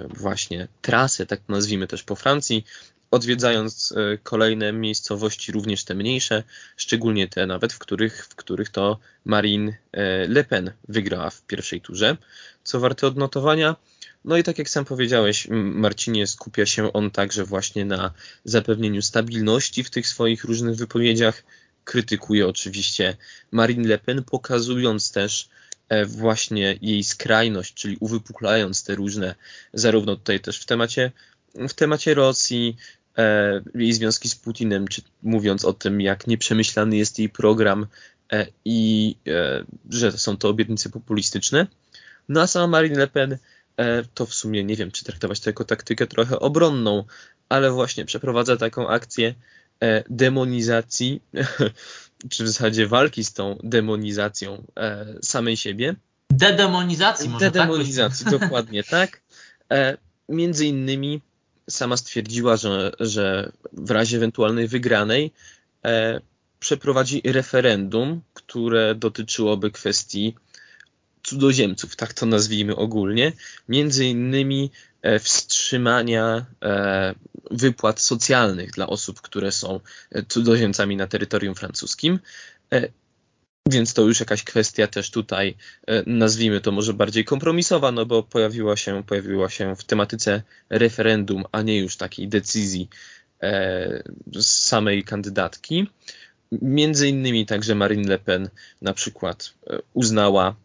właśnie 0.08 0.68
trasę, 0.82 1.26
tak 1.26 1.40
nazwijmy 1.48 1.86
też 1.86 2.02
po 2.02 2.16
Francji, 2.16 2.64
odwiedzając 3.10 3.94
e, 3.96 4.18
kolejne 4.18 4.72
miejscowości, 4.72 5.52
również 5.52 5.84
te 5.84 5.94
mniejsze, 5.94 6.42
szczególnie 6.76 7.28
te 7.28 7.46
nawet, 7.46 7.72
w 7.72 7.78
których, 7.78 8.26
w 8.26 8.34
których 8.34 8.70
to 8.70 8.98
Marine 9.24 9.72
e, 9.92 10.28
Le 10.28 10.44
Pen 10.44 10.72
wygrała 10.88 11.30
w 11.30 11.42
pierwszej 11.42 11.80
turze, 11.80 12.16
co 12.64 12.80
warte 12.80 13.06
odnotowania. 13.06 13.76
No 14.24 14.36
i 14.36 14.42
tak 14.42 14.58
jak 14.58 14.68
sam 14.68 14.84
powiedziałeś, 14.84 15.46
Marcinie, 15.50 16.26
skupia 16.26 16.66
się 16.66 16.92
on 16.92 17.10
także 17.10 17.44
właśnie 17.44 17.84
na 17.84 18.12
zapewnieniu 18.44 19.02
stabilności 19.02 19.84
w 19.84 19.90
tych 19.90 20.08
swoich 20.08 20.44
różnych 20.44 20.76
wypowiedziach. 20.76 21.42
Krytykuje 21.86 22.48
oczywiście 22.48 23.16
Marine 23.50 23.88
Le 23.88 23.98
Pen, 23.98 24.24
pokazując 24.24 25.12
też 25.12 25.48
e, 25.88 26.06
właśnie 26.06 26.78
jej 26.82 27.04
skrajność, 27.04 27.74
czyli 27.74 27.96
uwypuklając 28.00 28.84
te 28.84 28.94
różne, 28.94 29.34
zarówno 29.72 30.16
tutaj 30.16 30.40
też 30.40 30.60
w 30.60 30.66
temacie 30.66 31.12
w 31.54 31.72
temacie 31.72 32.14
Rosji, 32.14 32.76
e, 33.18 33.62
jej 33.74 33.92
związki 33.92 34.28
z 34.28 34.34
Putinem, 34.34 34.88
czy 34.88 35.02
mówiąc 35.22 35.64
o 35.64 35.72
tym, 35.72 36.00
jak 36.00 36.26
nieprzemyślany 36.26 36.96
jest 36.96 37.18
jej 37.18 37.28
program 37.28 37.86
e, 38.32 38.46
i 38.64 39.14
że 39.90 40.12
są 40.12 40.36
to 40.36 40.48
obietnice 40.48 40.90
populistyczne. 40.90 41.66
No 42.28 42.40
a 42.40 42.46
sama 42.46 42.66
Marine 42.66 42.98
Le 42.98 43.06
Pen 43.06 43.38
to 44.14 44.26
w 44.26 44.34
sumie 44.34 44.64
nie 44.64 44.76
wiem, 44.76 44.90
czy 44.90 45.04
traktować 45.04 45.40
to 45.40 45.50
jako 45.50 45.64
taktykę 45.64 46.06
trochę 46.06 46.40
obronną, 46.40 47.04
ale 47.48 47.70
właśnie 47.70 48.04
przeprowadza 48.04 48.56
taką 48.56 48.88
akcję 48.88 49.34
demonizacji, 50.10 51.22
czy 52.30 52.44
w 52.44 52.48
zasadzie 52.48 52.86
walki 52.86 53.24
z 53.24 53.32
tą 53.32 53.58
demonizacją 53.62 54.66
e, 54.76 55.06
samej 55.22 55.56
siebie. 55.56 55.94
Dedemonizacji 56.30 57.28
może 57.28 57.44
Dedemonizacji, 57.44 58.24
tak 58.24 58.38
dokładnie 58.40 58.84
tak. 58.84 59.20
Między 60.28 60.66
innymi 60.66 61.20
sama 61.70 61.96
stwierdziła, 61.96 62.56
że, 62.56 62.92
że 63.00 63.52
w 63.72 63.90
razie 63.90 64.16
ewentualnej 64.16 64.68
wygranej 64.68 65.32
e, 65.84 66.20
przeprowadzi 66.60 67.22
referendum, 67.24 68.20
które 68.34 68.94
dotyczyłoby 68.94 69.70
kwestii 69.70 70.34
cudzoziemców, 71.22 71.96
tak 71.96 72.14
to 72.14 72.26
nazwijmy 72.26 72.76
ogólnie, 72.76 73.32
między 73.68 74.06
innymi 74.06 74.70
e, 74.70 74.95
wstrzymania 75.20 76.46
e, 76.62 77.14
wypłat 77.50 78.00
socjalnych 78.00 78.70
dla 78.70 78.86
osób, 78.86 79.20
które 79.20 79.52
są 79.52 79.80
e, 80.10 80.22
cudzoziemcami 80.22 80.96
na 80.96 81.06
terytorium 81.06 81.54
francuskim. 81.54 82.18
E, 82.74 82.88
więc 83.68 83.94
to 83.94 84.02
już 84.02 84.20
jakaś 84.20 84.44
kwestia 84.44 84.86
też 84.86 85.10
tutaj, 85.10 85.56
e, 85.86 86.02
nazwijmy 86.06 86.60
to 86.60 86.72
może 86.72 86.94
bardziej 86.94 87.24
kompromisowa, 87.24 87.92
no 87.92 88.06
bo 88.06 88.22
pojawiła 88.22 88.76
się, 88.76 89.02
pojawiła 89.06 89.50
się 89.50 89.76
w 89.76 89.84
tematyce 89.84 90.42
referendum, 90.70 91.44
a 91.52 91.62
nie 91.62 91.78
już 91.78 91.96
takiej 91.96 92.28
decyzji 92.28 92.88
e, 93.42 94.02
samej 94.40 95.04
kandydatki. 95.04 95.86
Między 96.52 97.08
innymi 97.08 97.46
także 97.46 97.74
Marine 97.74 98.08
Le 98.08 98.18
Pen 98.18 98.48
na 98.82 98.94
przykład 98.94 99.54
e, 99.70 99.78
uznała 99.94 100.56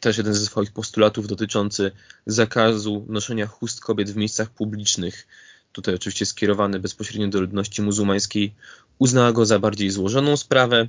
też 0.00 0.18
jeden 0.18 0.34
ze 0.34 0.46
swoich 0.46 0.72
postulatów 0.72 1.26
dotyczący 1.26 1.90
zakazu 2.26 3.06
noszenia 3.08 3.46
chust 3.46 3.80
kobiet 3.80 4.10
w 4.10 4.16
miejscach 4.16 4.50
publicznych, 4.50 5.26
tutaj 5.72 5.94
oczywiście 5.94 6.26
skierowany 6.26 6.78
bezpośrednio 6.78 7.28
do 7.28 7.40
ludności 7.40 7.82
muzułmańskiej, 7.82 8.54
uznała 8.98 9.32
go 9.32 9.46
za 9.46 9.58
bardziej 9.58 9.90
złożoną 9.90 10.36
sprawę, 10.36 10.88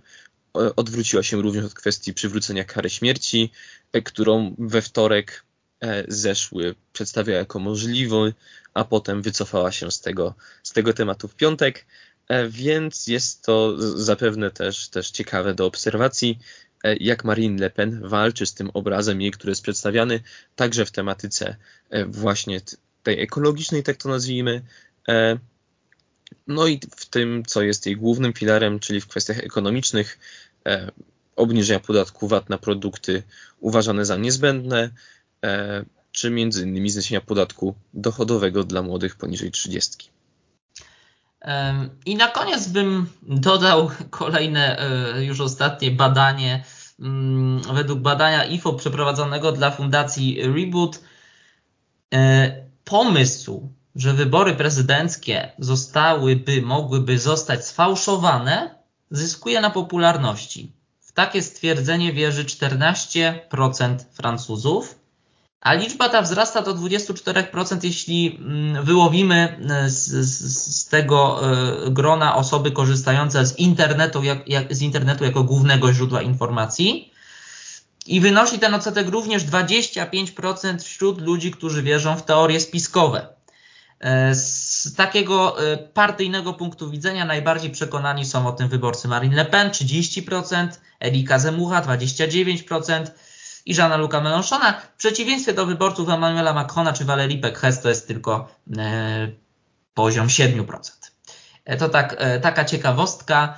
odwróciła 0.54 1.24
się 1.24 1.42
również 1.42 1.66
od 1.66 1.74
kwestii 1.74 2.14
przywrócenia 2.14 2.64
kary 2.64 2.90
śmierci, 2.90 3.52
e, 3.94 4.02
którą 4.02 4.56
we 4.60 4.82
wtorek 4.82 5.46
e, 5.82 6.04
zeszły 6.08 6.76
przedstawia 6.94 7.36
jako 7.36 7.60
możliwy, 7.60 8.34
a 8.74 8.86
potem 8.86 9.22
wycofała 9.22 9.72
się 9.72 9.92
z 9.92 10.02
tego, 10.02 10.36
z 10.64 10.74
tego 10.74 10.94
tematu 10.94 11.28
w 11.28 11.36
piątek, 11.36 11.86
e, 12.28 12.50
więc 12.50 13.08
jest 13.08 13.46
to 13.46 13.76
zapewne 13.98 14.52
też, 14.52 14.90
też 14.90 15.12
ciekawe 15.12 15.54
do 15.54 15.66
obserwacji, 15.66 16.40
jak 17.00 17.24
Marine 17.24 17.62
Le 17.62 17.70
Pen 17.70 18.02
walczy 18.08 18.46
z 18.46 18.54
tym 18.54 18.70
obrazem 18.74 19.22
jej, 19.22 19.32
który 19.32 19.52
jest 19.52 19.62
przedstawiany 19.62 20.20
także 20.56 20.86
w 20.86 20.92
tematyce 20.92 21.56
właśnie 22.08 22.62
tej 23.04 23.22
ekologicznej, 23.22 23.84
tak 23.84 23.98
to 23.98 24.10
nazwijmy, 24.10 24.62
No 26.48 26.68
i 26.68 26.80
w 26.96 27.06
tym, 27.06 27.44
co 27.48 27.62
jest 27.62 27.86
jej 27.86 27.98
głównym 27.98 28.34
filarem, 28.34 28.80
czyli 28.80 29.02
w 29.02 29.08
kwestiach 29.08 29.40
ekonomicznych, 29.40 30.20
e, 30.66 30.92
obniżenia 31.36 31.80
podatku 31.80 32.28
VAT 32.28 32.50
na 32.50 32.58
produkty 32.58 33.24
uważane 33.60 34.06
za 34.06 34.18
niezbędne, 34.18 34.90
e, 35.44 35.86
czy 36.12 36.30
między 36.30 36.64
innymi 36.64 36.90
zniesienia 36.90 37.22
podatku 37.22 37.76
dochodowego 37.94 38.64
dla 38.64 38.82
młodych 38.82 39.16
poniżej 39.16 39.52
30. 39.52 40.10
I 42.06 42.16
na 42.16 42.28
koniec 42.28 42.68
bym 42.68 43.10
dodał 43.22 43.92
kolejne, 44.10 44.80
e, 44.80 45.24
już 45.24 45.42
ostatnie 45.42 45.92
badanie. 45.92 46.64
Mm, 47.00 47.62
według 47.74 48.00
badania 48.00 48.46
IFO 48.46 48.74
przeprowadzonego 48.74 49.52
dla 49.52 49.72
Fundacji 49.72 50.42
Reboot, 50.42 51.04
e, 52.14 52.52
pomysł, 52.84 53.74
że 53.96 54.14
wybory 54.14 54.56
prezydenckie 54.56 55.52
zostałyby, 55.60 56.62
mogłyby 56.62 57.20
zostać 57.20 57.66
sfałszowane, 57.66 58.76
zyskuje 59.12 59.62
na 59.62 59.70
popularności. 59.70 60.72
W 61.00 61.12
takie 61.12 61.42
stwierdzenie 61.42 62.14
wierzy 62.14 62.46
14% 62.46 64.06
Francuzów, 64.12 64.99
a 65.62 65.74
liczba 65.74 66.10
ta 66.10 66.22
wzrasta 66.22 66.62
do 66.62 66.76
24%, 66.76 67.80
jeśli 67.84 68.38
mm, 68.40 68.86
wyłowimy 68.86 69.58
e, 69.70 69.90
z, 69.90 70.06
z, 70.06 70.76
z 70.76 70.86
tego 70.86 71.42
e, 71.42 71.92
grona 71.92 72.36
osoby 72.36 72.72
korzystające 72.72 73.46
z 73.46 73.60
internetu, 73.60 74.24
jak, 74.24 74.48
jak, 74.48 74.76
z 74.76 74.82
internetu 74.82 75.24
jako 75.24 75.44
głównego 75.44 75.94
źródła 75.94 76.22
informacji. 76.22 77.14
I 78.08 78.22
wynosi 78.22 78.60
ten 78.60 78.74
odsetek 78.74 79.10
również 79.10 79.46
25% 79.46 80.84
wśród 80.84 81.22
ludzi, 81.22 81.52
którzy 81.52 81.84
wierzą 81.84 82.16
w 82.16 82.24
teorie 82.24 82.60
spiskowe. 82.60 83.28
E, 84.00 84.36
z 84.36 84.96
takiego 84.96 85.56
partyjnego 85.94 86.54
punktu 86.54 86.90
widzenia 86.90 87.26
najbardziej 87.26 87.72
przekonani 87.72 88.26
są 88.26 88.48
o 88.48 88.52
tym 88.52 88.70
wyborcy 88.70 89.08
Marine 89.08 89.36
Le 89.36 89.46
Pen 89.46 89.70
30%, 89.70 90.68
Erika 91.02 91.40
Zemucha 91.40 91.82
29%, 91.82 93.06
i 93.70 93.76
Jeana 93.76 93.98
Luca 93.98 94.22
Mélenchona. 94.22 94.74
W 94.74 94.98
przeciwieństwie 94.98 95.54
do 95.54 95.66
wyborców 95.66 96.10
Emmanuela 96.10 96.54
Macrona 96.54 96.94
czy 96.94 97.06
Valérie 97.06 97.42
Pécresse 97.42 97.82
to 97.82 97.90
jest 97.90 98.08
tylko 98.08 98.56
e, 98.78 99.32
poziom 99.94 100.28
7%. 100.28 100.66
E, 101.66 101.78
to 101.78 101.90
tak, 101.90 102.16
e, 102.18 102.40
taka 102.40 102.66
ciekawostka 102.66 103.58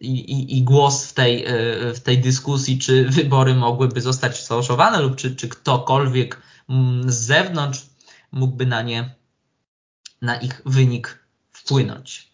i, 0.00 0.58
i, 0.58 0.62
głos 0.62 1.06
w 1.06 1.12
tej, 1.12 1.44
e, 1.44 1.50
w 1.94 2.00
tej 2.00 2.18
dyskusji, 2.18 2.78
czy 2.78 3.04
wybory 3.04 3.54
mogłyby 3.54 4.00
zostać 4.00 4.40
sfałszowane 4.40 5.00
lub 5.00 5.16
czy, 5.16 5.36
czy 5.36 5.48
ktokolwiek 5.48 6.42
z 7.06 7.14
zewnątrz 7.14 7.86
mógłby 8.32 8.66
na 8.66 8.82
nie, 8.82 9.14
na 10.22 10.36
ich 10.36 10.62
wynik 10.66 11.24
wpłynąć. 11.52 12.30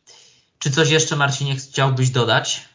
Czy 0.58 0.70
coś 0.70 0.90
jeszcze, 0.90 1.16
Marcinie, 1.16 1.56
chciałbyś 1.56 2.10
dodać? 2.10 2.68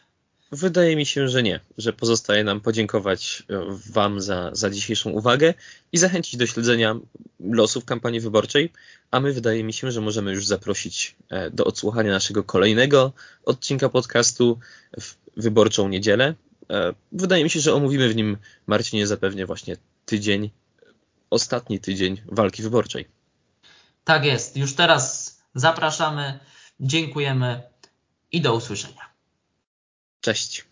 Wydaje 0.52 0.96
mi 0.96 1.06
się, 1.06 1.28
że 1.28 1.42
nie, 1.42 1.60
że 1.78 1.92
pozostaje 1.92 2.44
nam 2.44 2.60
podziękować 2.60 3.42
e, 3.50 3.62
Wam 3.92 4.20
za, 4.20 4.50
za 4.52 4.70
dzisiejszą 4.70 5.10
uwagę 5.10 5.54
i 5.92 5.98
zachęcić 5.98 6.36
do 6.36 6.46
śledzenia 6.46 6.96
losów 7.40 7.84
kampanii 7.84 8.20
wyborczej, 8.20 8.72
a 9.10 9.20
my 9.20 9.32
wydaje 9.32 9.64
mi 9.64 9.72
się, 9.72 9.92
że 9.92 10.00
możemy 10.00 10.32
już 10.32 10.46
zaprosić 10.46 11.16
e, 11.30 11.50
do 11.50 11.64
odsłuchania 11.64 12.10
naszego 12.10 12.44
kolejnego 12.44 13.12
odcinka 13.44 13.88
podcastu 13.88 14.58
w 15.00 15.14
wyborczą 15.36 15.88
niedzielę. 15.88 16.34
E, 16.70 16.94
wydaje 17.12 17.44
mi 17.44 17.50
się, 17.50 17.60
że 17.60 17.74
omówimy 17.74 18.08
w 18.08 18.16
nim, 18.16 18.36
Marcinie, 18.66 19.06
zapewnie 19.06 19.46
właśnie 19.46 19.76
tydzień, 20.06 20.50
ostatni 21.30 21.80
tydzień 21.80 22.20
walki 22.26 22.62
wyborczej. 22.62 23.08
Tak 24.04 24.24
jest. 24.24 24.56
Już 24.56 24.74
teraz 24.74 25.36
zapraszamy, 25.54 26.38
dziękujemy 26.80 27.62
i 28.32 28.40
do 28.40 28.54
usłyszenia. 28.54 29.11
Cześć. 30.22 30.64